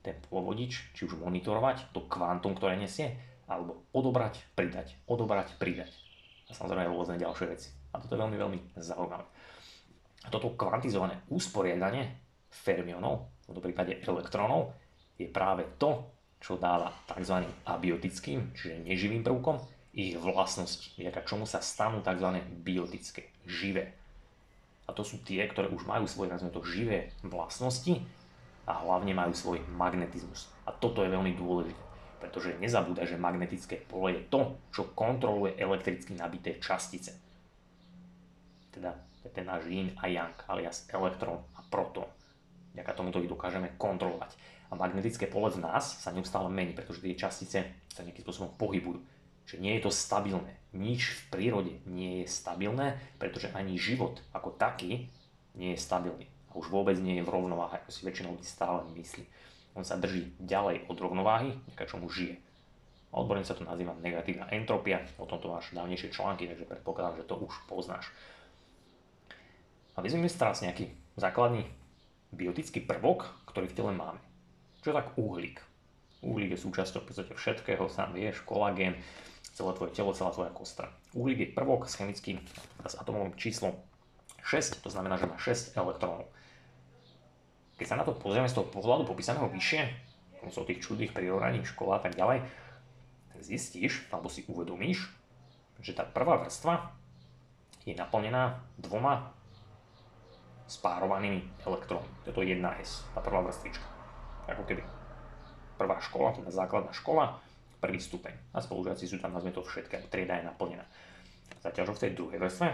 ten 0.06 0.14
polovodič, 0.30 0.94
či 0.94 1.10
už 1.10 1.18
monitorovať 1.18 1.90
to 1.90 2.06
kvantum, 2.06 2.54
ktoré 2.54 2.78
nesie, 2.78 3.18
alebo 3.50 3.90
odobrať, 3.92 4.46
pridať, 4.54 4.94
odobrať, 5.10 5.58
pridať. 5.58 5.90
A 6.48 6.54
samozrejme 6.54 6.86
aj 6.86 6.94
rôzne 6.94 7.18
ďalšie 7.18 7.46
veci. 7.50 7.70
A 7.92 7.98
toto 7.98 8.14
je 8.14 8.22
veľmi, 8.22 8.38
veľmi 8.38 8.60
zaujímavé. 8.78 9.26
A 10.24 10.28
toto 10.30 10.54
kvantizované 10.54 11.26
usporiadanie 11.34 12.14
fermionov, 12.54 13.34
v 13.42 13.46
tomto 13.50 13.66
prípade 13.66 13.98
elektrónov, 14.06 14.78
je 15.18 15.26
práve 15.26 15.66
to, 15.82 16.06
čo 16.40 16.56
dáva 16.56 16.94
tzv. 17.10 17.44
abiotickým, 17.68 18.56
čiže 18.56 18.86
neživým 18.86 19.26
prvkom, 19.26 19.60
ich 20.00 20.16
vlastnosti, 20.16 20.96
vďaka 20.96 21.28
čomu 21.28 21.44
sa 21.44 21.60
stanú 21.60 22.00
tzv. 22.00 22.40
biotické, 22.64 23.28
živé. 23.44 23.92
A 24.88 24.96
to 24.96 25.04
sú 25.04 25.20
tie, 25.22 25.44
ktoré 25.46 25.68
už 25.70 25.84
majú 25.86 26.08
svoje, 26.08 26.32
nazvime 26.32 26.56
to, 26.56 26.64
živé 26.64 27.12
vlastnosti 27.22 28.00
a 28.64 28.80
hlavne 28.80 29.12
majú 29.12 29.36
svoj 29.36 29.60
magnetizmus. 29.76 30.48
A 30.64 30.72
toto 30.72 31.04
je 31.04 31.14
veľmi 31.14 31.36
dôležité 31.38 31.90
pretože 32.20 32.60
nezabúda, 32.60 33.08
že 33.08 33.16
magnetické 33.16 33.80
pole 33.88 34.12
je 34.14 34.22
to, 34.28 34.60
čo 34.76 34.92
kontroluje 34.92 35.56
elektricky 35.56 36.14
nabité 36.20 36.60
častice. 36.60 37.16
Teda 38.70 38.94
ten 39.32 39.48
náš 39.48 39.72
yin 39.72 39.96
a 40.04 40.12
yang, 40.12 40.36
alias 40.52 40.86
elektrón 40.92 41.40
a 41.56 41.64
protón. 41.64 42.08
Vďaka 42.76 42.92
tomuto 42.94 43.24
ich 43.24 43.32
dokážeme 43.32 43.80
kontrolovať. 43.80 44.36
A 44.70 44.78
magnetické 44.78 45.26
pole 45.26 45.50
v 45.50 45.64
nás 45.64 45.98
sa 46.04 46.14
neustále 46.14 46.52
mení, 46.52 46.76
pretože 46.76 47.02
tie 47.02 47.18
častice 47.18 47.60
sa 47.90 48.06
nejakým 48.06 48.22
spôsobom 48.22 48.54
pohybujú. 48.60 49.00
Že 49.50 49.56
nie 49.66 49.74
je 49.78 49.84
to 49.86 49.92
stabilné. 49.92 50.54
Nič 50.70 51.10
v 51.10 51.22
prírode 51.34 51.74
nie 51.90 52.22
je 52.22 52.28
stabilné, 52.30 53.02
pretože 53.18 53.50
ani 53.58 53.82
život 53.82 54.22
ako 54.30 54.54
taký 54.54 55.10
nie 55.58 55.74
je 55.74 55.82
stabilný. 55.82 56.30
A 56.54 56.62
už 56.62 56.70
vôbec 56.70 56.98
nie 57.02 57.18
je 57.18 57.26
v 57.26 57.34
rovnováhe, 57.34 57.82
ako 57.82 57.90
si 57.90 58.06
väčšinou 58.06 58.38
ľudí 58.38 58.46
stále 58.46 58.86
myslí 58.94 59.26
on 59.80 59.86
sa 59.86 59.96
drží 59.96 60.36
ďalej 60.44 60.92
od 60.92 60.98
rovnováhy, 61.00 61.56
vďaka 61.72 61.86
čomu 61.88 62.12
žije. 62.12 62.36
Odborne 63.16 63.48
sa 63.48 63.58
to 63.58 63.66
nazýva 63.66 63.98
negatívna 64.04 64.52
entropia, 64.54 65.02
o 65.18 65.26
tomto 65.26 65.50
máš 65.50 65.74
dávnejšie 65.74 66.14
články, 66.14 66.46
takže 66.46 66.70
predpokladám, 66.70 67.24
že 67.24 67.30
to 67.32 67.40
už 67.42 67.54
poznáš. 67.66 68.12
A 69.98 70.04
vezmeme 70.04 70.30
si 70.30 70.38
teraz 70.38 70.62
nejaký 70.62 70.94
základný 71.18 71.66
biotický 72.30 72.86
prvok, 72.86 73.26
ktorý 73.50 73.72
v 73.72 73.78
tele 73.80 73.92
máme. 73.96 74.22
Čo 74.86 74.94
tak 74.94 75.18
uhlík? 75.18 75.58
Uhlík 76.22 76.54
je 76.54 76.60
súčasťou 76.62 77.02
v 77.02 77.08
podstate 77.10 77.34
všetkého, 77.34 77.90
sám 77.90 78.14
vieš, 78.14 78.46
kolagén, 78.46 79.00
celé 79.60 79.76
tvoje 79.76 79.92
telo, 79.92 80.16
celá 80.16 80.32
tvoja 80.32 80.56
kostra. 80.56 80.88
Uhlík 81.12 81.44
je 81.44 81.52
prvok 81.52 81.92
s 81.92 82.00
chemickým 82.00 82.40
s 82.88 82.96
atomovým 82.96 83.36
číslom 83.36 83.76
6, 84.48 84.80
to 84.80 84.88
znamená, 84.88 85.20
že 85.20 85.28
má 85.28 85.36
6 85.36 85.76
elektrónov. 85.76 86.32
Keď 87.76 87.86
sa 87.92 88.00
na 88.00 88.08
to 88.08 88.16
pozrieme 88.16 88.48
z 88.48 88.56
toho 88.56 88.72
pohľadu 88.72 89.04
popísaného 89.04 89.52
vyššie, 89.52 89.84
o 90.40 90.64
tých 90.64 90.80
čudných 90.80 91.12
prirovnaní 91.12 91.68
škola 91.68 92.00
a 92.00 92.02
tak 92.08 92.16
ďalej, 92.16 92.48
zistíš, 93.44 94.08
alebo 94.16 94.32
si 94.32 94.48
uvedomíš, 94.48 95.12
že 95.84 95.92
tá 95.92 96.08
prvá 96.08 96.40
vrstva 96.40 96.96
je 97.84 97.92
naplnená 98.00 98.64
dvoma 98.80 99.36
spárovanými 100.72 101.44
elektrónmi. 101.68 102.08
To 102.24 102.32
je 102.32 102.36
to 102.36 102.44
1S, 102.48 103.12
tá 103.12 103.20
prvá 103.20 103.44
vrstvička. 103.44 103.84
Ako 104.48 104.64
keby 104.64 104.88
prvá 105.76 106.00
škola, 106.00 106.36
teda 106.36 106.48
základná 106.48 106.96
škola, 106.96 107.44
prvý 107.80 108.00
stupeň. 108.00 108.36
A 108.54 108.60
spolužiaci 108.60 109.08
sú 109.08 109.18
tam, 109.18 109.32
nazvime 109.32 109.56
to 109.56 109.64
všetké, 109.64 110.12
trieda 110.12 110.40
je 110.40 110.48
naplnená. 110.48 110.86
Zatiaľ, 111.64 111.92
že 111.92 111.96
v 111.96 112.04
tej 112.04 112.12
druhej 112.16 112.40
vrstve, 112.40 112.68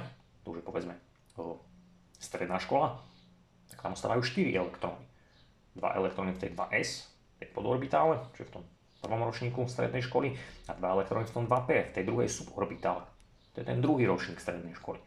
to 0.43 0.53
už 0.53 0.57
je 0.61 0.65
povedzme 0.65 0.93
stredná 2.17 2.57
škola, 2.57 3.01
tak 3.69 3.81
tam 3.81 3.93
ostávajú 3.93 4.21
4 4.25 4.49
elektróny. 4.49 5.05
Dva 5.77 5.93
elektróny 5.97 6.33
v 6.33 6.41
tej 6.41 6.51
2s, 6.53 7.11
tej 7.37 7.49
podorbitále, 7.51 8.21
čiže 8.33 8.49
v 8.49 8.53
tom 8.59 8.63
prvom 9.03 9.21
ročníku 9.29 9.69
strednej 9.69 10.01
školy, 10.01 10.33
a 10.65 10.73
dva 10.73 10.97
elektróny 10.97 11.29
v 11.29 11.33
tom 11.33 11.45
2p, 11.45 11.91
v 11.91 11.93
tej 11.93 12.03
druhej 12.07 12.29
suborbitále. 12.29 13.05
To 13.53 13.61
je 13.61 13.65
ten 13.67 13.77
druhý 13.77 14.09
ročník 14.09 14.41
strednej 14.41 14.73
školy. 14.73 14.97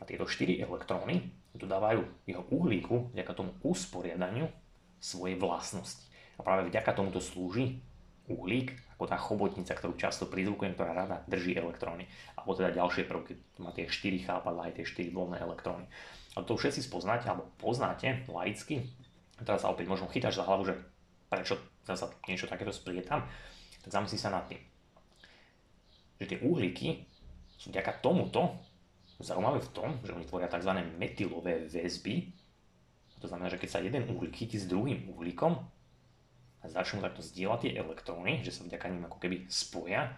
A 0.00 0.08
tieto 0.08 0.24
4 0.24 0.64
elektróny 0.64 1.28
dodávajú 1.52 2.00
jeho 2.24 2.46
uhlíku 2.48 3.12
vďaka 3.12 3.32
tomu 3.36 3.52
usporiadaniu 3.66 4.48
svojej 4.96 5.36
vlastnosti. 5.36 6.08
A 6.38 6.46
práve 6.46 6.72
vďaka 6.72 6.96
tomuto 6.96 7.20
slúži 7.20 7.84
uhlík 8.30 8.72
ako 9.00 9.08
tá 9.08 9.16
chobotnica, 9.16 9.72
ktorú 9.72 9.96
často 9.96 10.28
prizvukujem, 10.28 10.76
ktorá 10.76 10.92
rada 10.92 11.24
drží 11.24 11.56
elektróny. 11.56 12.04
Alebo 12.36 12.52
teda 12.52 12.76
ďalšie 12.76 13.08
prvky, 13.08 13.32
má 13.64 13.72
tie 13.72 13.88
4 13.88 14.28
chápadla, 14.28 14.68
aj 14.68 14.76
tie 14.76 15.08
4 15.08 15.16
voľné 15.16 15.40
elektróny. 15.40 15.88
A 16.36 16.44
to 16.44 16.52
všetci 16.52 16.84
spoznáte, 16.84 17.24
alebo 17.24 17.48
poznáte 17.56 18.28
laicky. 18.28 18.84
Teraz 19.40 19.64
sa 19.64 19.72
opäť 19.72 19.88
možno 19.88 20.04
chytáš 20.12 20.36
za 20.36 20.44
hlavu, 20.44 20.68
že 20.68 20.76
prečo 21.32 21.56
sa 21.88 22.12
niečo 22.28 22.44
takéto 22.44 22.76
splietam, 22.76 23.24
tak 23.80 23.88
zamyslí 23.88 24.20
sa 24.20 24.28
nad 24.28 24.44
tým. 24.52 24.60
Že 26.20 26.36
tie 26.36 26.38
uhlíky 26.44 27.08
sú 27.56 27.72
vďaka 27.72 28.04
tomuto 28.04 28.52
zaujímavé 29.16 29.64
v 29.64 29.72
tom, 29.72 29.96
že 30.04 30.12
oni 30.12 30.28
tvoria 30.28 30.52
tzv. 30.52 30.76
metylové 31.00 31.72
väzby. 31.72 32.36
To 33.24 33.32
znamená, 33.32 33.48
že 33.48 33.56
keď 33.56 33.68
sa 33.72 33.80
jeden 33.80 34.04
uhlík 34.12 34.36
chytí 34.36 34.60
s 34.60 34.68
druhým 34.68 35.08
uhlíkom, 35.08 35.56
a 36.60 36.68
začnú 36.68 37.00
takto 37.00 37.24
zdieľať 37.24 37.58
tie 37.64 37.72
elektróny, 37.80 38.44
že 38.44 38.52
sa 38.52 38.68
vďaka 38.68 38.86
ním 38.92 39.08
ako 39.08 39.18
keby 39.18 39.48
spoja, 39.48 40.12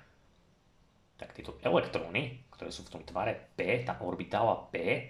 tak 1.14 1.38
tieto 1.38 1.54
elektróny, 1.62 2.42
ktoré 2.50 2.74
sú 2.74 2.82
v 2.82 2.98
tom 2.98 3.02
tvare 3.06 3.54
P, 3.54 3.86
tá 3.86 4.02
orbitála 4.02 4.66
P, 4.74 5.06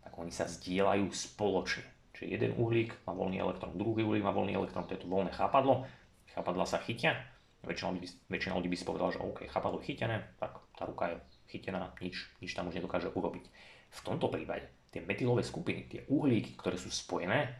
tak 0.00 0.12
oni 0.16 0.32
sa 0.32 0.48
zdieľajú 0.48 1.12
spoločne. 1.12 1.84
Čiže 2.16 2.26
jeden 2.28 2.52
uhlík 2.56 3.04
má 3.04 3.12
voľný 3.12 3.40
elektrón, 3.40 3.76
druhý 3.76 4.04
uhlík 4.04 4.24
má 4.24 4.32
voľný 4.32 4.56
elektrón, 4.56 4.88
to 4.88 4.96
je 4.96 5.04
to 5.04 5.12
voľné 5.12 5.32
chápadlo, 5.36 5.84
chápadla 6.32 6.64
sa 6.64 6.80
chytia, 6.80 7.20
väčšina 7.62 7.88
ľudí, 7.92 8.08
väčšina 8.32 8.56
ľudí 8.56 8.68
by 8.72 8.76
si 8.80 8.88
povedala, 8.88 9.14
že 9.14 9.20
OK, 9.22 9.46
chápadlo 9.46 9.78
je 9.80 9.86
chytené, 9.92 10.24
tak 10.40 10.56
tá 10.74 10.88
ruka 10.88 11.12
je 11.12 11.16
chytená, 11.52 11.92
nič, 12.00 12.32
nič 12.40 12.52
tam 12.56 12.72
už 12.72 12.80
nedokáže 12.80 13.12
urobiť. 13.12 13.44
V 13.92 14.00
tomto 14.02 14.32
prípade 14.32 14.72
tie 14.88 15.04
metylové 15.04 15.44
skupiny, 15.44 15.88
tie 15.88 16.00
uhlíky, 16.08 16.56
ktoré 16.56 16.80
sú 16.80 16.88
spojené, 16.88 17.52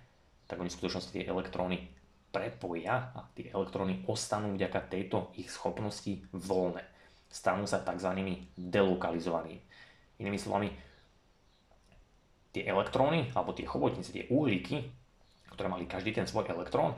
tak 0.49 0.61
oni 0.61 0.69
v 0.69 0.77
skutočnosti 0.77 1.13
tie 1.13 1.29
elektróny 1.29 1.93
prepoja 2.33 3.13
a 3.13 3.29
tie 3.37 3.53
elektróny 3.53 4.09
ostanú 4.09 4.57
vďaka 4.57 4.89
tejto 4.89 5.37
ich 5.37 5.53
schopnosti 5.53 6.25
voľné. 6.33 6.81
Stanú 7.29 7.69
sa 7.69 7.85
tzv. 7.85 8.09
delokalizovanými. 8.57 9.61
Inými 10.21 10.39
slovami, 10.41 10.69
tie 12.53 12.65
elektróny, 12.65 13.33
alebo 13.37 13.53
tie 13.53 13.69
chobotnice, 13.69 14.13
tie 14.13 14.29
uhlíky, 14.33 14.89
ktoré 15.53 15.69
mali 15.69 15.85
každý 15.85 16.17
ten 16.17 16.25
svoj 16.25 16.49
elektrón, 16.49 16.97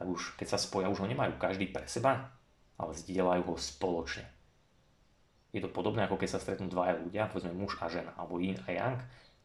tak 0.00 0.08
už 0.08 0.36
keď 0.40 0.56
sa 0.56 0.58
spoja, 0.60 0.88
už 0.88 1.04
ho 1.04 1.08
nemajú 1.08 1.36
každý 1.36 1.68
pre 1.68 1.84
seba, 1.84 2.32
ale 2.80 2.92
zdieľajú 2.96 3.42
ho 3.44 3.56
spoločne. 3.56 4.24
Je 5.52 5.64
to 5.64 5.72
podobné, 5.72 6.04
ako 6.04 6.20
keď 6.20 6.28
sa 6.36 6.40
stretnú 6.40 6.68
dvaja 6.68 7.00
ľudia, 7.00 7.28
povedzme 7.32 7.56
muž 7.56 7.80
a 7.80 7.88
žena, 7.88 8.12
alebo 8.20 8.36
yin 8.36 8.60
a 8.68 8.70
yang, 8.72 8.96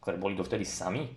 ktoré 0.04 0.20
boli 0.20 0.36
dovtedy 0.36 0.68
sami, 0.68 1.08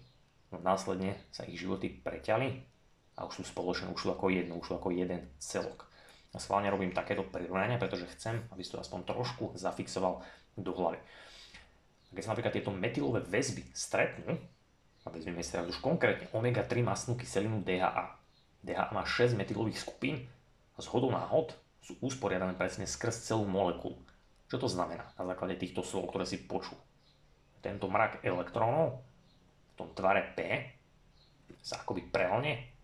no 0.51 0.63
následne 0.63 1.19
sa 1.27 1.43
ich 1.43 1.59
životy 1.59 1.91
preťali 1.91 2.76
a 3.17 3.25
už 3.25 3.41
sú 3.41 3.43
spoločné, 3.49 3.89
už 3.89 3.97
sú 3.97 4.09
ako 4.13 4.29
jedno, 4.29 4.61
už 4.61 4.65
sú 4.69 4.73
ako 4.77 4.93
jeden 4.93 5.25
celok. 5.41 5.89
A 6.31 6.37
schválne 6.37 6.69
robím 6.69 6.93
takéto 6.93 7.25
prirovnania, 7.25 7.81
pretože 7.81 8.05
chcem, 8.13 8.45
aby 8.53 8.61
si 8.61 8.69
to 8.69 8.77
aspoň 8.77 9.09
trošku 9.09 9.57
zafixoval 9.57 10.21
do 10.53 10.71
hlavy. 10.71 11.01
Keď 12.13 12.23
sa 12.23 12.31
napríklad 12.37 12.53
tieto 12.53 12.71
metylové 12.71 13.25
väzby 13.25 13.73
stretnú, 13.73 14.37
a 15.03 15.09
vezmeme 15.09 15.39
si 15.39 15.55
teraz 15.55 15.71
už 15.71 15.79
konkrétne 15.79 16.27
omega-3 16.35 16.83
masnú 16.83 17.15
kyselinu 17.15 17.63
DHA. 17.63 18.19
DHA 18.59 18.91
má 18.91 19.07
6 19.07 19.39
metylových 19.39 19.79
skupín 19.79 20.27
a 20.75 20.83
z 20.83 20.87
hodou 20.91 21.07
náhod 21.09 21.55
sú 21.79 21.95
usporiadané 22.03 22.51
presne 22.59 22.83
skrz 22.83 23.23
celú 23.23 23.47
molekulu. 23.47 23.95
Čo 24.51 24.59
to 24.59 24.67
znamená 24.67 25.07
na 25.15 25.23
základe 25.23 25.55
týchto 25.55 25.79
slov, 25.79 26.11
ktoré 26.11 26.27
si 26.27 26.43
počul? 26.43 26.75
Tento 27.63 27.87
mrak 27.87 28.27
elektrónov 28.27 28.99
v 28.99 29.73
tom 29.79 29.95
tvare 29.95 30.35
P 30.35 30.39
sa 31.63 31.79
akoby 31.79 32.11
prelne 32.11 32.76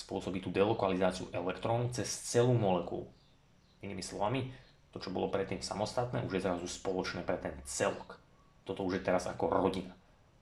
spôsobí 0.00 0.40
tú 0.40 0.48
delokalizáciu 0.48 1.28
elektrónu 1.30 1.92
cez 1.92 2.08
celú 2.08 2.56
molekulu. 2.56 3.08
Inými 3.84 4.00
slovami, 4.00 4.48
to, 4.90 4.98
čo 4.98 5.12
bolo 5.12 5.28
predtým 5.28 5.60
samostatné, 5.60 6.24
už 6.24 6.40
je 6.40 6.44
zrazu 6.44 6.66
spoločné 6.66 7.22
pre 7.22 7.36
ten 7.36 7.54
celok. 7.68 8.18
Toto 8.64 8.84
už 8.84 9.00
je 9.00 9.06
teraz 9.06 9.28
ako 9.28 9.52
rodina. 9.52 9.92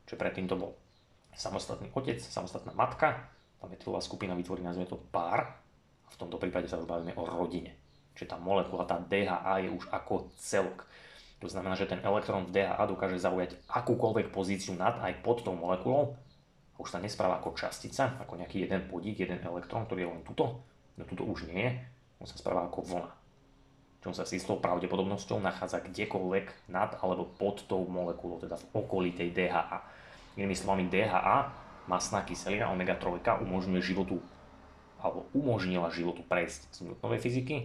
Čo 0.08 0.16
predtým 0.16 0.48
to 0.48 0.56
bol 0.56 0.72
samostatný 1.36 1.92
otec, 1.94 2.18
samostatná 2.18 2.72
matka, 2.74 3.28
tá 3.58 3.66
metylová 3.66 3.98
skupina 3.98 4.32
vytvorí, 4.38 4.62
nazveme 4.62 4.88
to 4.88 4.98
pár, 5.10 5.58
a 6.08 6.08
v 6.08 6.16
tomto 6.16 6.40
prípade 6.40 6.70
sa 6.70 6.80
už 6.80 6.88
bavíme 6.88 7.12
o 7.20 7.28
rodine. 7.28 7.76
Čiže 8.16 8.34
tá 8.34 8.38
molekula, 8.40 8.88
tá 8.88 8.98
DHA 8.98 9.68
je 9.68 9.70
už 9.70 9.84
ako 9.92 10.32
celok. 10.40 10.88
To 11.38 11.46
znamená, 11.46 11.78
že 11.78 11.86
ten 11.86 12.02
elektrón 12.02 12.50
v 12.50 12.54
DHA 12.58 12.82
dokáže 12.90 13.22
zaujať 13.22 13.54
akúkoľvek 13.70 14.34
pozíciu 14.34 14.74
nad 14.74 14.98
aj 14.98 15.22
pod 15.22 15.46
tou 15.46 15.54
molekulou 15.54 16.18
už 16.78 16.88
sa 16.94 17.02
nespráva 17.02 17.42
ako 17.42 17.58
častica, 17.58 18.14
ako 18.22 18.38
nejaký 18.38 18.64
jeden 18.64 18.86
podík, 18.86 19.26
jeden 19.26 19.42
elektrón, 19.42 19.84
ktorý 19.90 20.06
je 20.06 20.10
len 20.14 20.22
tuto, 20.22 20.62
no 20.94 21.02
tuto 21.02 21.26
už 21.26 21.50
nie 21.50 21.66
je, 21.66 21.72
on 22.22 22.26
sa 22.26 22.38
správa 22.38 22.70
ako 22.70 22.86
vlna. 22.86 23.10
Čo 23.98 24.14
sa 24.14 24.22
s 24.22 24.38
istou 24.38 24.62
pravdepodobnosťou 24.62 25.42
nachádza 25.42 25.82
kdekoľvek 25.82 26.70
nad 26.70 26.94
alebo 27.02 27.26
pod 27.34 27.66
tou 27.66 27.82
molekulou, 27.90 28.38
teda 28.38 28.54
v 28.54 28.66
okolí 28.78 29.10
tej 29.10 29.34
DHA. 29.34 29.78
Inými 30.38 30.54
slovami 30.54 30.86
DHA, 30.86 31.50
masná 31.90 32.22
kyselina 32.22 32.70
omega-3 32.70 33.42
umožňuje 33.42 33.82
životu 33.82 34.22
alebo 35.02 35.26
umožnila 35.34 35.90
životu 35.90 36.22
prejsť 36.26 36.74
z 36.74 36.78
Newtonovej 36.86 37.22
fyziky 37.22 37.56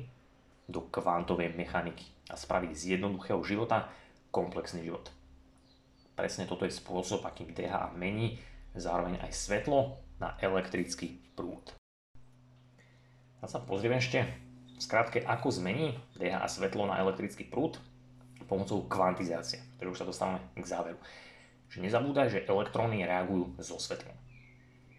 do 0.65 0.85
kvantovej 0.89 1.53
mechaniky 1.53 2.05
a 2.29 2.37
spraviť 2.37 2.71
z 2.73 2.83
jednoduchého 2.97 3.41
života 3.45 3.93
komplexný 4.33 4.85
život. 4.85 5.13
Presne 6.13 6.45
toto 6.45 6.65
je 6.65 6.73
spôsob, 6.73 7.25
akým 7.25 7.53
DHA 7.53 7.93
mení 7.97 8.41
zároveň 8.75 9.21
aj 9.21 9.31
svetlo 9.33 10.01
na 10.17 10.33
elektrický 10.41 11.21
prúd. 11.37 11.73
A 13.43 13.45
sa 13.45 13.59
pozrieme 13.59 13.99
ešte 13.99 14.23
v 14.73 14.81
skratke, 14.81 15.21
ako 15.21 15.51
zmení 15.51 15.99
DHA 16.17 16.47
svetlo 16.47 16.87
na 16.87 16.97
elektrický 16.97 17.45
prúd 17.45 17.77
pomocou 18.47 18.85
kvantizácie, 18.87 19.59
ktoré 19.77 19.87
už 19.91 19.99
sa 20.03 20.09
dostávame 20.09 20.39
k 20.55 20.65
záveru. 20.65 20.99
Že 21.71 21.89
nezabúdaj, 21.89 22.27
že 22.29 22.45
elektróny 22.45 23.03
reagujú 23.03 23.55
so 23.59 23.79
svetlom. 23.79 24.13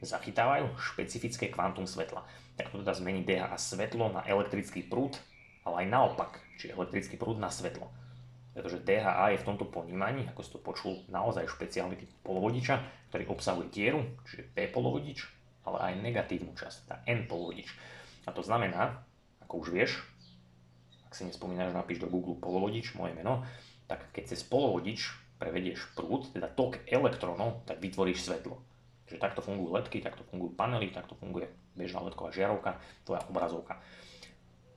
Zachytávajú 0.05 0.77
špecifické 0.77 1.49
kvantum 1.49 1.89
svetla. 1.89 2.27
Tak 2.61 2.69
to 2.71 2.85
teda 2.85 2.93
zmení 2.93 3.25
DHA 3.25 3.57
svetlo 3.57 4.13
na 4.13 4.21
elektrický 4.29 4.85
prúd, 4.85 5.17
ale 5.65 5.87
aj 5.87 5.87
naopak, 5.89 6.33
či 6.61 6.69
elektrický 6.69 7.17
prúd 7.17 7.41
na 7.41 7.49
svetlo 7.49 7.89
pretože 8.55 8.87
DHA 8.87 9.35
je 9.35 9.43
v 9.43 9.49
tomto 9.51 9.67
ponímaní, 9.67 10.31
ako 10.31 10.41
si 10.47 10.51
to 10.55 10.63
počul, 10.63 11.03
naozaj 11.11 11.51
špeciálny 11.51 11.99
typ 11.99 12.11
polovodiča, 12.23 12.79
ktorý 13.11 13.27
obsahuje 13.35 13.67
dieru, 13.75 14.07
čiže 14.31 14.47
P 14.55 14.71
polovodič, 14.71 15.27
ale 15.67 15.91
aj 15.91 15.93
negatívnu 15.99 16.55
časť, 16.55 16.79
tá 16.87 17.03
N 17.11 17.27
polovodič. 17.27 17.75
A 18.25 18.31
to 18.31 18.47
znamená, 18.47 19.03
ako 19.43 19.67
už 19.67 19.69
vieš, 19.75 19.93
ak 21.11 21.19
si 21.19 21.27
nespomínaš, 21.27 21.75
napíš 21.75 22.07
do 22.07 22.09
Google 22.09 22.39
polovodič, 22.39 22.95
moje 22.95 23.19
meno, 23.19 23.43
tak 23.91 24.07
keď 24.15 24.33
cez 24.33 24.47
polovodič 24.47 25.11
prevedieš 25.43 25.91
prúd, 25.99 26.31
teda 26.31 26.47
tok 26.47 26.79
elektrónov, 26.87 27.67
tak 27.67 27.83
vytvoríš 27.83 28.23
svetlo. 28.23 28.63
Čiže 29.11 29.21
takto 29.21 29.43
fungujú 29.43 29.75
ledky, 29.75 29.99
takto 30.01 30.23
fungujú 30.31 30.55
panely, 30.55 30.95
takto 30.95 31.19
funguje 31.19 31.51
bežná 31.75 32.01
ledková 32.07 32.31
žiarovka, 32.31 32.79
tvoja 33.03 33.21
obrazovka. 33.29 33.83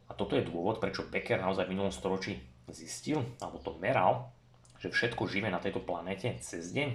A 0.10 0.18
toto 0.18 0.34
je 0.34 0.44
dôvod, 0.44 0.82
prečo 0.82 1.06
Becker 1.08 1.40
naozaj 1.40 1.70
v 1.70 1.78
minulom 1.78 1.94
storočí 1.94 2.42
zistil, 2.72 3.24
alebo 3.40 3.60
to 3.64 3.76
meral, 3.80 4.32
že 4.78 4.94
všetko 4.94 5.26
živé 5.26 5.50
na 5.50 5.58
tejto 5.58 5.82
planéte 5.82 6.38
cez 6.44 6.70
deň 6.76 6.90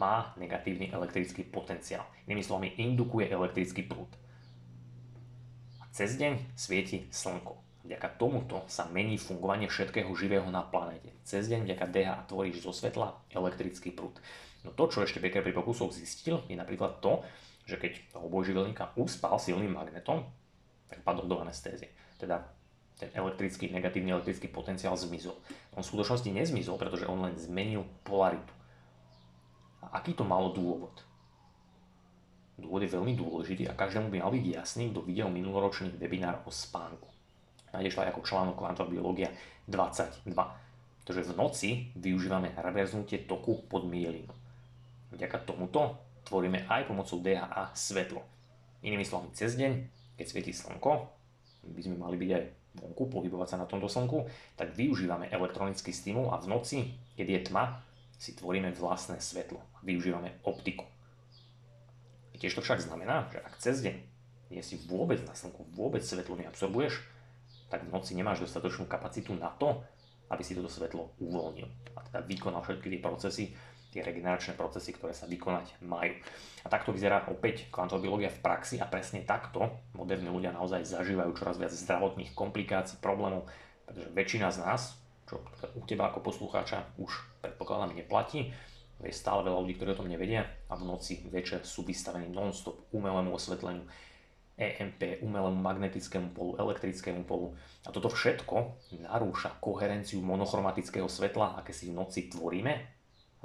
má 0.00 0.32
negatívny 0.40 0.88
elektrický 0.88 1.44
potenciál. 1.44 2.08
Inými 2.24 2.40
slovami, 2.40 2.72
indukuje 2.80 3.28
elektrický 3.28 3.84
prúd. 3.84 4.08
A 5.82 5.84
cez 5.92 6.16
deň 6.16 6.56
svieti 6.56 7.04
slnko. 7.12 7.60
Vďaka 7.84 8.08
tomuto 8.16 8.64
sa 8.68 8.88
mení 8.88 9.20
fungovanie 9.20 9.68
všetkého 9.68 10.08
živého 10.16 10.48
na 10.48 10.64
planéte. 10.64 11.12
Cez 11.24 11.48
deň 11.52 11.68
vďaka 11.68 11.86
DHA 11.90 12.16
tvoríš 12.28 12.64
zo 12.64 12.72
svetla 12.72 13.12
elektrický 13.28 13.92
prúd. 13.92 14.16
No 14.64 14.72
to, 14.72 14.88
čo 14.88 15.04
ešte 15.04 15.20
Becker 15.20 15.44
pri 15.44 15.56
pokusoch 15.56 15.92
zistil, 15.92 16.44
je 16.48 16.56
napríklad 16.56 17.00
to, 17.00 17.24
že 17.64 17.80
keď 17.80 18.12
toho 18.12 18.28
obojživelníka 18.28 18.96
uspal 18.96 19.36
silným 19.40 19.72
magnetom, 19.72 20.24
tak 20.88 21.00
padol 21.04 21.28
do 21.28 21.40
anestézie. 21.40 21.92
Teda 22.20 22.44
ten 23.00 23.08
elektrický, 23.16 23.72
negatívny 23.72 24.12
elektrický 24.12 24.52
potenciál 24.52 24.92
zmizol. 24.92 25.32
On 25.72 25.80
v 25.80 25.88
skutočnosti 25.88 26.28
nezmizol, 26.28 26.76
pretože 26.76 27.08
on 27.08 27.24
len 27.24 27.32
zmenil 27.40 27.88
polaritu. 28.04 28.52
A 29.80 29.96
aký 29.96 30.12
to 30.12 30.28
malo 30.28 30.52
dôvod? 30.52 30.92
Dôvod 32.60 32.84
je 32.84 32.92
veľmi 32.92 33.16
dôležitý 33.16 33.64
a 33.72 33.72
každému 33.72 34.12
by 34.12 34.20
mal 34.20 34.28
byť 34.28 34.44
jasný, 34.52 34.92
kto 34.92 35.00
videl 35.00 35.32
minuloročný 35.32 35.96
webinár 35.96 36.44
o 36.44 36.52
spánku. 36.52 37.08
Nájdeš 37.72 37.96
to 37.96 38.02
aj 38.04 38.10
ako 38.12 38.26
článok 38.28 38.60
Kvantová 38.60 38.92
biológia 38.92 39.32
22. 39.64 40.36
Pretože 41.00 41.24
v 41.24 41.32
noci 41.32 41.70
využívame 41.96 42.52
reverznutie 42.60 43.24
toku 43.24 43.64
pod 43.64 43.88
mielinu. 43.88 44.36
Vďaka 45.16 45.48
tomuto 45.48 45.96
tvoríme 46.28 46.68
aj 46.68 46.84
pomocou 46.84 47.24
DHA 47.24 47.72
svetlo. 47.72 48.20
Inými 48.84 49.08
slovami, 49.08 49.32
cez 49.32 49.56
deň, 49.56 49.72
keď 50.20 50.26
svieti 50.28 50.52
slnko, 50.52 50.92
by 51.64 51.80
sme 51.80 51.96
mali 51.96 52.20
byť 52.20 52.30
aj 52.36 52.44
vonku, 52.78 53.10
pohybovať 53.10 53.56
sa 53.56 53.60
na 53.60 53.66
tomto 53.66 53.90
slnku, 53.90 54.30
tak 54.54 54.74
využívame 54.76 55.30
elektronický 55.32 55.90
stimul 55.90 56.30
a 56.30 56.38
v 56.38 56.50
noci, 56.50 56.78
keď 57.18 57.26
je 57.26 57.40
tma, 57.50 57.64
si 58.20 58.36
tvoríme 58.36 58.70
vlastné 58.76 59.16
svetlo. 59.18 59.64
Využívame 59.80 60.44
optiku. 60.44 60.84
Tiež 62.40 62.56
to 62.56 62.64
však 62.64 62.80
znamená, 62.80 63.28
že 63.28 63.40
ak 63.40 63.60
cez 63.60 63.84
deň 63.84 63.96
nie 64.48 64.64
si 64.64 64.80
vôbec 64.88 65.20
na 65.28 65.36
slnku, 65.36 65.68
vôbec 65.76 66.00
svetlo 66.00 66.40
neabsorbuješ, 66.40 67.04
tak 67.68 67.84
v 67.84 67.92
noci 67.92 68.16
nemáš 68.16 68.44
dostatočnú 68.44 68.88
kapacitu 68.88 69.36
na 69.36 69.52
to, 69.60 69.84
aby 70.32 70.40
si 70.40 70.56
toto 70.56 70.72
svetlo 70.72 71.12
uvoľnil 71.20 71.68
a 71.94 72.00
teda 72.06 72.20
vykonal 72.24 72.62
všetky 72.64 72.88
tie 72.96 73.00
procesy, 73.02 73.44
tie 73.90 74.06
regeneračné 74.06 74.54
procesy, 74.54 74.94
ktoré 74.94 75.10
sa 75.10 75.26
vykonať 75.26 75.82
majú. 75.82 76.14
A 76.62 76.68
takto 76.70 76.94
vyzerá 76.94 77.26
opäť 77.26 77.66
kvantová 77.68 77.98
biológia 77.98 78.30
v 78.30 78.42
praxi 78.42 78.78
a 78.78 78.86
presne 78.86 79.26
takto 79.26 79.66
moderní 79.98 80.30
ľudia 80.30 80.54
naozaj 80.54 80.86
zažívajú 80.86 81.34
čoraz 81.34 81.58
viac 81.58 81.74
zdravotných 81.74 82.30
komplikácií, 82.32 83.02
problémov, 83.02 83.50
pretože 83.84 84.08
väčšina 84.14 84.48
z 84.54 84.58
nás, 84.62 84.80
čo 85.26 85.42
u 85.74 85.82
teba 85.86 86.10
ako 86.10 86.22
poslucháča 86.22 86.94
už 87.02 87.10
predpokladám 87.42 87.98
neplatí, 87.98 88.54
je 89.00 89.16
stále 89.16 89.40
veľa 89.40 89.64
ľudí, 89.64 89.80
ktorí 89.80 89.96
o 89.96 90.00
tom 90.04 90.12
nevedia 90.12 90.44
a 90.68 90.76
v 90.76 90.84
noci 90.84 91.24
večer 91.32 91.64
sú 91.64 91.88
vystavení 91.88 92.28
non-stop 92.28 92.92
umelému 92.92 93.32
osvetleniu, 93.32 93.88
EMP, 94.60 95.24
umelému 95.24 95.56
magnetickému 95.56 96.36
polu, 96.36 96.52
elektrickému 96.60 97.24
polu. 97.24 97.56
A 97.88 97.96
toto 97.96 98.12
všetko 98.12 98.76
narúša 99.00 99.56
koherenciu 99.56 100.20
monochromatického 100.20 101.08
svetla, 101.08 101.56
aké 101.56 101.72
si 101.72 101.88
v 101.88 101.96
noci 101.96 102.28
tvoríme 102.28 102.99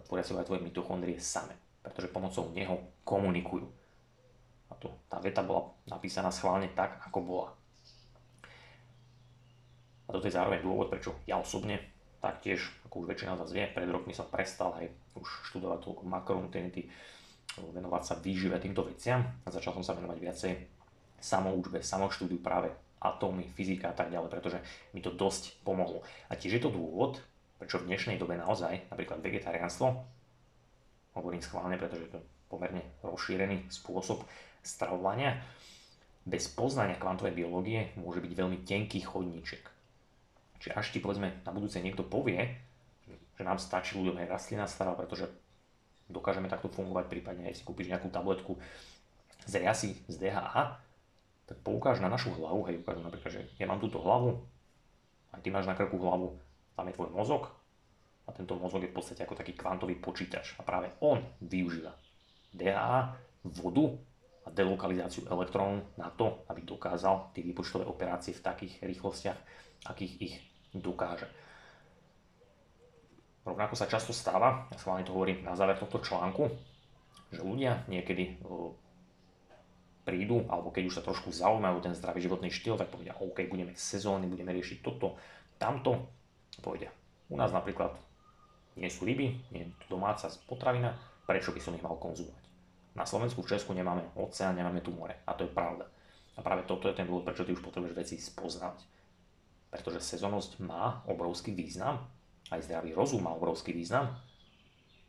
tvoria 0.05 0.23
sa 0.23 0.37
aj 0.37 0.47
tvoje 0.47 0.61
mitochondrie 0.61 1.17
same, 1.17 1.53
pretože 1.81 2.13
pomocou 2.13 2.49
neho 2.53 2.77
komunikujú. 3.01 3.65
A 4.69 4.73
to, 4.77 4.93
tá 5.09 5.21
veta 5.21 5.41
bola 5.41 5.73
napísaná 5.89 6.29
schválne 6.29 6.69
tak, 6.73 7.01
ako 7.09 7.19
bola. 7.21 7.49
A 10.05 10.09
toto 10.13 10.29
je 10.29 10.37
zároveň 10.37 10.61
dôvod, 10.61 10.93
prečo 10.93 11.17
ja 11.25 11.41
osobne 11.41 11.81
taktiež, 12.21 12.61
ako 12.89 13.05
už 13.05 13.09
väčšina 13.13 13.37
z 13.37 13.41
vás 13.41 13.51
vie, 13.53 13.65
pred 13.69 13.89
rokmi 13.89 14.13
som 14.13 14.29
prestal 14.29 14.73
aj 14.77 14.89
už 15.17 15.27
študovať 15.49 15.79
toľko 15.81 16.03
makronutrienty, 16.09 16.89
venovať 17.61 18.03
sa 18.03 18.15
výžive 18.17 18.57
týmto 18.57 18.85
veciam 18.85 19.21
a 19.45 19.47
začal 19.53 19.77
som 19.77 19.85
sa 19.85 19.93
venovať 19.93 20.17
viacej 20.17 20.53
samoučbe, 21.21 21.81
samoštúdiu 21.81 22.41
práve 22.41 22.73
atómy, 22.99 23.45
fyzika 23.53 23.93
a 23.93 23.95
tak 23.95 24.09
ďalej, 24.09 24.29
pretože 24.33 24.59
mi 24.93 24.99
to 24.99 25.13
dosť 25.13 25.61
pomohlo. 25.61 26.01
A 26.29 26.33
tiež 26.33 26.57
je 26.57 26.63
to 26.65 26.73
dôvod, 26.73 27.21
prečo 27.59 27.79
v 27.79 27.87
dnešnej 27.91 28.19
dobe 28.19 28.35
naozaj, 28.35 28.91
napríklad 28.91 29.23
vegetariánstvo, 29.23 29.87
hovorím 31.15 31.41
schválne, 31.43 31.79
pretože 31.79 32.11
to 32.11 32.19
je 32.19 32.27
pomerne 32.51 32.83
rozšírený 33.01 33.71
spôsob 33.71 34.27
stravovania, 34.61 35.39
bez 36.25 36.49
poznania 36.49 36.97
kvantovej 36.97 37.37
biológie 37.37 37.93
môže 38.01 38.17
byť 38.19 38.33
veľmi 38.33 38.57
tenký 38.65 39.05
chodníček. 39.05 39.63
Čiže 40.57 40.73
až 40.73 40.85
ti 40.89 40.97
povedzme 40.97 41.45
na 41.45 41.51
budúce 41.53 41.77
niekto 41.77 42.01
povie, 42.01 42.41
že 43.37 43.43
nám 43.45 43.61
stačí 43.61 43.93
ľuďom 43.93 44.17
aj 44.25 44.31
rastlina 44.33 44.65
strava, 44.65 44.97
pretože 44.97 45.29
dokážeme 46.09 46.49
takto 46.49 46.71
fungovať, 46.73 47.05
prípadne 47.11 47.45
aj 47.45 47.61
si 47.61 47.63
kúpiš 47.63 47.93
nejakú 47.93 48.09
tabletku 48.09 48.57
z 49.45 49.53
riasy 49.61 49.93
z 50.09 50.15
DHA, 50.17 50.81
tak 51.45 51.57
poukáž 51.61 52.01
na 52.01 52.09
našu 52.09 52.33
hlavu, 52.33 52.65
hej, 52.65 52.81
ukáž 52.81 52.97
napríklad, 53.05 53.31
že 53.31 53.41
ja 53.61 53.69
mám 53.69 53.77
túto 53.77 54.01
hlavu, 54.01 54.41
aj 55.29 55.45
ty 55.45 55.53
máš 55.53 55.69
na 55.69 55.77
krku 55.77 56.01
hlavu, 56.01 56.41
tam 56.75 56.87
je 56.91 56.95
tvoj 56.95 57.09
mozog 57.15 57.49
a 58.25 58.29
tento 58.35 58.59
mozog 58.59 58.83
je 58.83 58.91
v 58.91 58.97
podstate 58.97 59.23
ako 59.23 59.39
taký 59.39 59.55
kvantový 59.55 59.95
počítač 59.97 60.59
a 60.59 60.61
práve 60.61 60.91
on 61.01 61.23
využíva 61.41 61.95
DHA, 62.55 62.99
vodu 63.45 63.85
a 64.45 64.49
delokalizáciu 64.53 65.25
elektrónov 65.29 65.85
na 65.97 66.09
to, 66.13 66.45
aby 66.49 66.61
dokázal 66.61 67.33
tie 67.33 67.41
výpočtové 67.41 67.85
operácie 67.85 68.33
v 68.33 68.45
takých 68.45 68.73
rýchlostiach, 68.85 69.39
akých 69.89 70.13
ich 70.21 70.35
dokáže. 70.73 71.29
Rovnako 73.45 73.77
sa 73.77 73.85
často 73.85 74.09
stáva, 74.09 74.65
ja 74.73 74.77
schválne 74.81 75.05
to 75.05 75.13
hovorím 75.13 75.45
na 75.45 75.53
záver 75.53 75.77
tohto 75.77 76.01
článku, 76.01 76.49
že 77.29 77.45
ľudia 77.45 77.85
niekedy 77.85 78.41
prídu, 80.05 80.45
alebo 80.49 80.69
keď 80.69 80.83
už 80.89 80.95
sa 81.01 81.05
trošku 81.05 81.33
zaujímajú 81.33 81.77
ten 81.81 81.93
zdravý 81.97 82.21
životný 82.21 82.49
štýl, 82.53 82.77
tak 82.77 82.93
povedia, 82.93 83.17
OK, 83.17 83.45
budeme 83.49 83.73
sezóny, 83.73 84.29
budeme 84.29 84.53
riešiť 84.53 84.81
toto, 84.85 85.17
tamto, 85.57 86.09
povedia. 86.61 86.91
U 87.31 87.35
nás 87.39 87.49
napríklad 87.49 87.95
nie 88.75 88.91
sú 88.91 89.07
ryby, 89.07 89.39
nie 89.55 89.65
je 89.65 89.71
to 89.87 89.95
domáca 89.95 90.27
potravina, 90.45 90.93
prečo 91.25 91.55
by 91.55 91.59
som 91.63 91.73
ich 91.73 91.83
mal 91.83 91.95
konzumovať. 91.95 92.43
Na 92.95 93.03
Slovensku, 93.03 93.43
v 93.43 93.51
Česku 93.51 93.75
nemáme 93.75 94.07
oceán, 94.15 94.55
nemáme 94.55 94.79
tu 94.79 94.95
more. 94.95 95.19
A 95.27 95.35
to 95.35 95.47
je 95.47 95.51
pravda. 95.51 95.83
A 96.35 96.39
práve 96.43 96.63
toto 96.63 96.87
je 96.87 96.95
ten 96.95 97.07
dôvod, 97.07 97.27
prečo 97.27 97.43
ty 97.43 97.51
už 97.51 97.63
potrebuješ 97.63 97.95
veci 97.95 98.15
spoznať. 98.19 98.77
Pretože 99.71 99.99
sezónnosť 99.99 100.63
má 100.63 101.03
obrovský 101.07 101.51
význam, 101.51 102.07
aj 102.51 102.63
zdravý 102.63 102.95
rozum 102.95 103.27
má 103.27 103.35
obrovský 103.35 103.75
význam. 103.75 104.15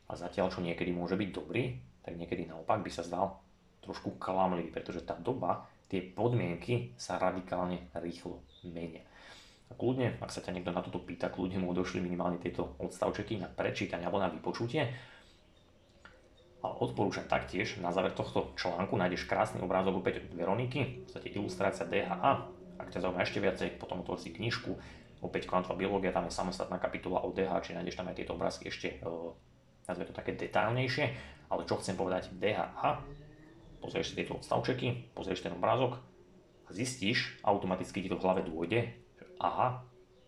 A 0.07 0.13
zatiaľ, 0.15 0.51
čo 0.51 0.63
niekedy 0.63 0.91
môže 0.91 1.15
byť 1.15 1.29
dobrý, 1.31 1.79
tak 2.03 2.15
niekedy 2.15 2.47
naopak 2.47 2.83
by 2.83 2.91
sa 2.91 3.03
zdal 3.03 3.39
trošku 3.83 4.19
klamlivý, 4.19 4.71
pretože 4.71 5.03
tá 5.03 5.15
doba, 5.15 5.67
tie 5.87 6.03
podmienky 6.03 6.95
sa 6.99 7.19
radikálne 7.19 7.87
rýchlo 7.95 8.43
menia. 8.67 9.03
Kľudne, 9.67 10.15
ak 10.23 10.31
sa 10.31 10.39
ťa 10.39 10.55
niekto 10.55 10.71
na 10.71 10.79
toto 10.79 11.03
pýta, 11.03 11.27
kľudne 11.27 11.59
mu 11.59 11.75
odošli 11.75 11.99
minimálne 11.99 12.39
tieto 12.39 12.79
odstavčeky 12.79 13.35
na 13.43 13.51
prečítanie 13.51 14.07
alebo 14.07 14.23
na 14.23 14.31
vypočutie. 14.31 14.87
Ale 16.63 16.73
odporúčam 16.79 17.27
taktiež, 17.27 17.77
na 17.83 17.91
záver 17.91 18.15
tohto 18.15 18.55
článku 18.55 18.95
nájdeš 18.95 19.27
krásny 19.27 19.59
obrázok 19.59 20.01
opäť 20.01 20.23
od 20.23 20.33
Veroniky, 20.33 20.79
v 20.79 21.05
podstate 21.05 21.29
ilustrácia 21.35 21.85
DHA. 21.85 22.31
Ak 22.79 22.89
ťa 22.89 23.03
zaujíma 23.03 23.21
ešte 23.21 23.43
viacej, 23.43 23.67
potom 23.77 24.01
otvor 24.01 24.17
si 24.17 24.33
knižku, 24.33 24.71
opäť 25.21 25.45
kvantová 25.45 25.75
biológia, 25.75 26.15
tam 26.15 26.25
je 26.25 26.33
samostatná 26.33 26.79
kapitola 26.79 27.21
o 27.27 27.29
DHA, 27.35 27.61
či 27.61 27.75
nájdeš 27.75 27.99
tam 27.99 28.09
aj 28.09 28.17
tieto 28.17 28.33
obrázky 28.33 28.71
ešte, 28.71 28.97
e, 28.97 29.09
nazvime 29.85 30.09
to 30.09 30.15
také 30.15 30.33
detailnejšie. 30.33 31.05
Ale 31.51 31.67
čo 31.69 31.77
chcem 31.77 31.93
povedať, 31.93 32.33
DHA 32.33 33.03
pozrieš 33.79 34.13
si 34.13 34.17
tieto 34.17 34.37
odstavčeky, 34.37 35.13
pozrieš 35.13 35.45
ten 35.45 35.53
obrázok 35.53 36.01
a 36.67 36.69
zistíš, 36.73 37.39
automaticky 37.45 38.03
ti 38.03 38.09
to 38.09 38.17
v 38.19 38.23
hlave 38.25 38.41
dôjde, 38.43 38.91
aha, 39.41 39.81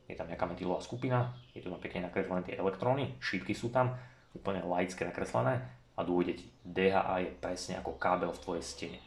je 0.10 0.18
tam 0.18 0.26
nejaká 0.26 0.50
metylová 0.50 0.82
skupina, 0.82 1.38
je 1.54 1.62
tu 1.62 1.70
pekne 1.78 2.10
nakreslené 2.10 2.42
tie 2.46 2.58
elektróny, 2.58 3.18
šípky 3.22 3.54
sú 3.54 3.70
tam, 3.70 3.94
úplne 4.34 4.66
laické 4.66 5.06
nakreslené 5.06 5.62
a 5.98 6.02
dôjde 6.02 6.42
ti. 6.42 6.48
DHA 6.66 7.16
je 7.26 7.30
presne 7.38 7.78
ako 7.78 7.98
kábel 7.98 8.34
v 8.34 8.42
tvojej 8.42 8.64
stene. 8.66 9.00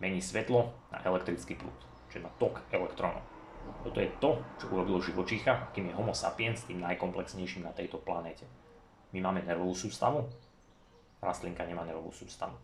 Mení 0.00 0.24
svetlo 0.24 0.72
na 0.88 1.04
elektrický 1.04 1.56
prúd, 1.60 1.76
čiže 2.08 2.24
na 2.24 2.32
tok 2.40 2.64
elektrónov. 2.72 3.20
Toto 3.84 4.00
je 4.00 4.08
to, 4.16 4.40
čo 4.56 4.72
urobilo 4.72 5.04
živočícha, 5.04 5.72
kým 5.76 5.92
je 5.92 5.96
Homo 5.96 6.16
sapiens 6.16 6.64
tým 6.64 6.80
najkomplexnejším 6.80 7.68
na 7.68 7.76
tejto 7.76 8.00
planéte. 8.00 8.48
My 9.12 9.20
máme 9.20 9.44
nervovú 9.44 9.76
sústavu, 9.76 10.24
rastlinka 11.20 11.68
nemá 11.68 11.84
nervovú 11.84 12.08
sústavu 12.08 12.56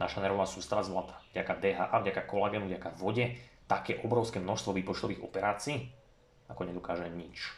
naša 0.00 0.24
nervová 0.24 0.48
sústava 0.48 0.80
zvláda 0.84 1.14
vďaka 1.32 1.52
DHA, 1.60 1.96
vďaka 2.02 2.22
kolagénu, 2.24 2.66
vďaka 2.68 2.90
vode 2.96 3.36
také 3.68 4.00
obrovské 4.04 4.40
množstvo 4.40 4.76
výpočtových 4.76 5.22
operácií, 5.24 5.92
ako 6.52 6.68
nedokáže 6.68 7.08
nič. 7.08 7.56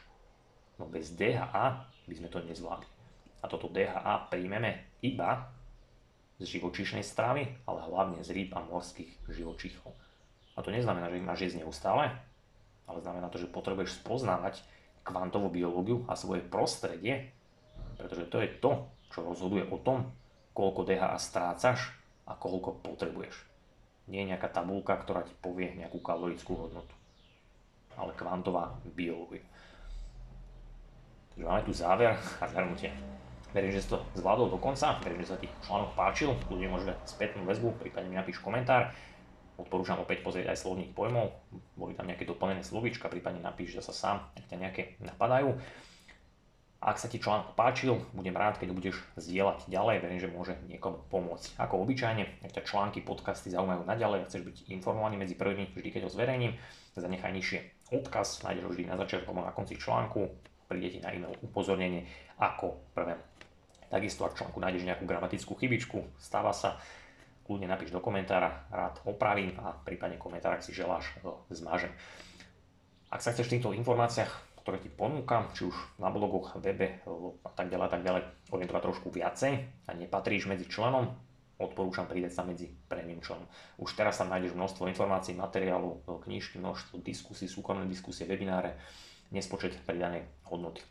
No 0.79 0.87
bez 0.87 1.11
DHA 1.19 1.91
by 2.07 2.15
sme 2.15 2.29
to 2.31 2.39
nezvládli. 2.47 2.91
A 3.43 3.51
toto 3.51 3.67
DHA 3.69 4.31
príjmeme 4.31 4.87
iba 5.03 5.51
z 6.39 6.59
živočíšnej 6.59 7.03
stravy, 7.03 7.47
ale 7.67 7.81
hlavne 7.85 8.23
z 8.23 8.31
rýb 8.33 8.55
a 8.57 8.65
morských 8.65 9.31
živočíchov. 9.31 9.93
A 10.55 10.63
to 10.63 10.71
neznamená, 10.71 11.11
že 11.11 11.19
ich 11.19 11.27
máš 11.27 11.41
jesť 11.47 11.67
neustále, 11.67 12.15
ale 12.87 12.99
znamená 13.03 13.29
to, 13.29 13.43
že 13.43 13.51
potrebuješ 13.51 14.03
spoznávať 14.03 14.63
kvantovú 15.05 15.53
biológiu 15.53 16.03
a 16.09 16.17
svoje 16.17 16.41
prostredie, 16.41 17.35
pretože 18.01 18.31
to 18.33 18.41
je 18.41 18.49
to, 18.59 18.73
čo 19.13 19.21
rozhoduje 19.23 19.69
o 19.69 19.79
tom, 19.79 20.11
koľko 20.57 20.87
DHA 20.87 21.19
strácaš 21.21 21.93
a 22.25 22.35
koľko 22.35 22.81
potrebuješ. 22.81 23.35
Nie 24.09 24.25
je 24.25 24.31
nejaká 24.35 24.49
tabulka, 24.49 24.97
ktorá 24.97 25.23
ti 25.27 25.33
povie 25.39 25.75
nejakú 25.77 26.01
kalorickú 26.01 26.57
hodnotu, 26.57 26.95
ale 27.97 28.13
kvantová 28.19 28.75
biológia. 28.95 29.43
Takže 31.35 31.51
máme 31.51 31.63
tu 31.67 31.73
záver 31.75 32.15
a 32.15 32.45
zhrnutie. 32.47 32.95
Verím, 33.51 33.71
že 33.75 33.83
si 33.83 33.91
to 33.91 34.03
zvládol 34.15 34.51
do 34.51 34.59
konca, 34.59 34.99
verím, 35.03 35.23
že 35.23 35.35
sa 35.35 35.39
ti 35.39 35.51
článok 35.67 35.95
páčil, 35.95 36.35
kľudne 36.47 36.71
môžeš 36.75 36.91
dať 36.91 36.99
spätnú 37.07 37.43
väzbu, 37.47 37.79
prípadne 37.79 38.11
mi 38.11 38.19
napíš 38.19 38.39
komentár. 38.39 38.95
Odporúčam 39.55 39.99
opäť 40.03 40.27
pozrieť 40.27 40.51
aj 40.51 40.59
slovník 40.67 40.91
pojmov, 40.95 41.31
boli 41.79 41.95
tam 41.95 42.11
nejaké 42.11 42.27
doplnené 42.27 42.67
slovíčka, 42.67 43.07
prípadne 43.07 43.39
napíš 43.39 43.79
sa 43.83 43.95
sám, 43.95 44.17
ak 44.35 44.51
ťa 44.51 44.59
nejaké 44.59 44.83
napadajú. 45.03 45.55
Ak 46.83 46.99
sa 46.99 47.07
ti 47.07 47.23
článok 47.23 47.55
páčil, 47.55 47.99
budem 48.15 48.35
rád, 48.35 48.59
keď 48.59 48.75
budeš 48.75 48.99
zdieľať 49.19 49.71
ďalej, 49.71 49.97
verím, 50.03 50.21
že 50.23 50.31
môže 50.31 50.55
niekomu 50.67 51.03
pomôcť. 51.11 51.59
Ako 51.59 51.83
obyčajne, 51.87 52.47
ak 52.47 52.51
ťa 52.59 52.63
články, 52.67 53.07
podcasty 53.07 53.55
zaujímajú 53.55 53.87
naďalej 53.87 54.23
a 54.23 54.27
chceš 54.31 54.43
byť 54.47 54.57
informovaný 54.71 55.19
medzi 55.19 55.39
prvými, 55.39 55.71
vždy 55.71 55.91
keď 55.95 56.03
ho 56.07 56.11
zverejním, 56.11 56.59
zanechaj 56.99 57.33
nižšie 57.35 57.74
odkaz, 57.93 58.47
nájdeš 58.47 58.71
vždy 58.71 58.85
na 58.89 58.97
začiatku 58.97 59.29
alebo 59.29 59.45
na 59.45 59.53
konci 59.53 59.77
článku, 59.77 60.31
príde 60.71 61.01
na 61.05 61.13
e-mail 61.13 61.37
upozornenie 61.45 62.09
ako 62.41 62.81
prvé. 62.97 63.19
Takisto 63.93 64.25
ak 64.25 64.37
článku 64.39 64.59
nájdeš 64.61 64.89
nejakú 64.89 65.05
gramatickú 65.05 65.53
chybičku, 65.59 66.17
stáva 66.17 66.57
sa, 66.57 66.81
kľudne 67.45 67.69
napíš 67.69 67.93
do 67.93 68.01
komentára, 68.01 68.69
rád 68.73 69.05
opravím 69.05 69.53
a 69.61 69.77
prípadne 69.77 70.17
komentár, 70.17 70.57
ak 70.57 70.65
si 70.65 70.73
želáš, 70.73 71.13
zmažem. 71.53 71.93
Ak 73.13 73.21
sa 73.21 73.31
chceš 73.31 73.53
v 73.53 73.61
týchto 73.61 73.77
informáciách 73.77 74.55
ktoré 74.65 74.81
ti 74.81 74.89
ponúkam, 74.89 75.53
či 75.53 75.69
už 75.69 75.77
na 76.01 76.09
blogoch, 76.09 76.57
webe 76.57 77.05
a 77.45 77.51
tak 77.53 77.69
ďalej, 77.69 77.89
tak 77.93 78.01
ďalej, 78.01 78.23
orientovať 78.49 78.83
trošku 78.89 79.13
viacej 79.13 79.53
a 79.61 79.91
nepatríš 79.93 80.49
medzi 80.49 80.65
členom 80.65 81.13
odporúčam 81.59 82.11
pridať 82.11 82.35
sa 82.35 82.43
medzi 82.43 82.71
premium 82.91 83.23
členom. 83.23 83.47
Už 83.79 83.95
teraz 83.95 84.19
tam 84.19 84.31
nájdeš 84.35 84.59
množstvo 84.59 84.91
informácií, 84.91 85.39
materiálov, 85.39 86.03
knižky, 86.27 86.59
množstvo 86.59 86.99
diskusí, 87.01 87.47
súkromné 87.47 87.87
diskusie, 87.87 88.27
webináre, 88.27 88.75
nespočet 89.31 89.79
pridanej 89.87 90.27
hodnoty. 90.51 90.83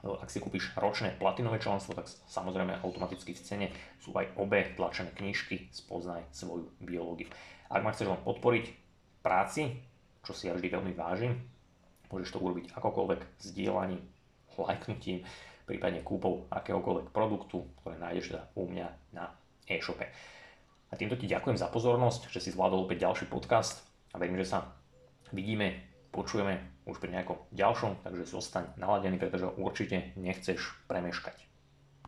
Ak 0.00 0.32
si 0.32 0.40
kúpiš 0.40 0.72
ročné 0.80 1.12
platinové 1.20 1.60
členstvo, 1.60 1.92
tak 1.92 2.08
samozrejme 2.08 2.80
automaticky 2.80 3.36
v 3.36 3.44
cene 3.44 3.66
sú 4.00 4.16
aj 4.16 4.32
obe 4.40 4.72
tlačené 4.72 5.12
knižky 5.12 5.68
Spoznaj 5.68 6.24
svoju 6.32 6.72
biológiu. 6.80 7.28
Ak 7.68 7.84
ma 7.84 7.92
chceš 7.92 8.08
len 8.08 8.24
podporiť 8.24 8.66
práci, 9.20 9.76
čo 10.24 10.32
si 10.32 10.48
ja 10.48 10.56
vždy 10.56 10.72
veľmi 10.72 10.92
vážim, 10.96 11.36
môžeš 12.08 12.32
to 12.32 12.40
urobiť 12.40 12.72
akokoľvek 12.72 13.20
zdieľaním, 13.44 14.00
lajknutím, 14.56 15.24
prípadne 15.68 16.00
kúpou 16.00 16.48
akéhokoľvek 16.48 17.12
produktu, 17.12 17.68
ktoré 17.80 17.96
nájdeš 18.00 18.34
teda 18.34 18.42
u 18.56 18.66
mňa 18.66 18.88
na 19.14 19.30
e-shope. 19.70 20.10
A 20.90 20.98
týmto 20.98 21.14
ti 21.14 21.30
ďakujem 21.30 21.54
za 21.54 21.70
pozornosť, 21.70 22.34
že 22.34 22.42
si 22.42 22.50
zvládol 22.50 22.90
opäť 22.90 23.06
ďalší 23.06 23.30
podcast 23.30 23.86
a 24.10 24.18
verím, 24.18 24.42
že 24.42 24.50
sa 24.50 24.74
vidíme 25.30 25.90
počujeme 26.10 26.58
už 26.90 26.98
pri 26.98 27.14
nejakom 27.14 27.38
ďalšom, 27.54 28.02
takže 28.02 28.26
zostaň 28.26 28.74
naladený, 28.74 29.16
pretože 29.16 29.46
určite 29.54 30.10
nechceš 30.18 30.58
premeškať. 30.90 31.49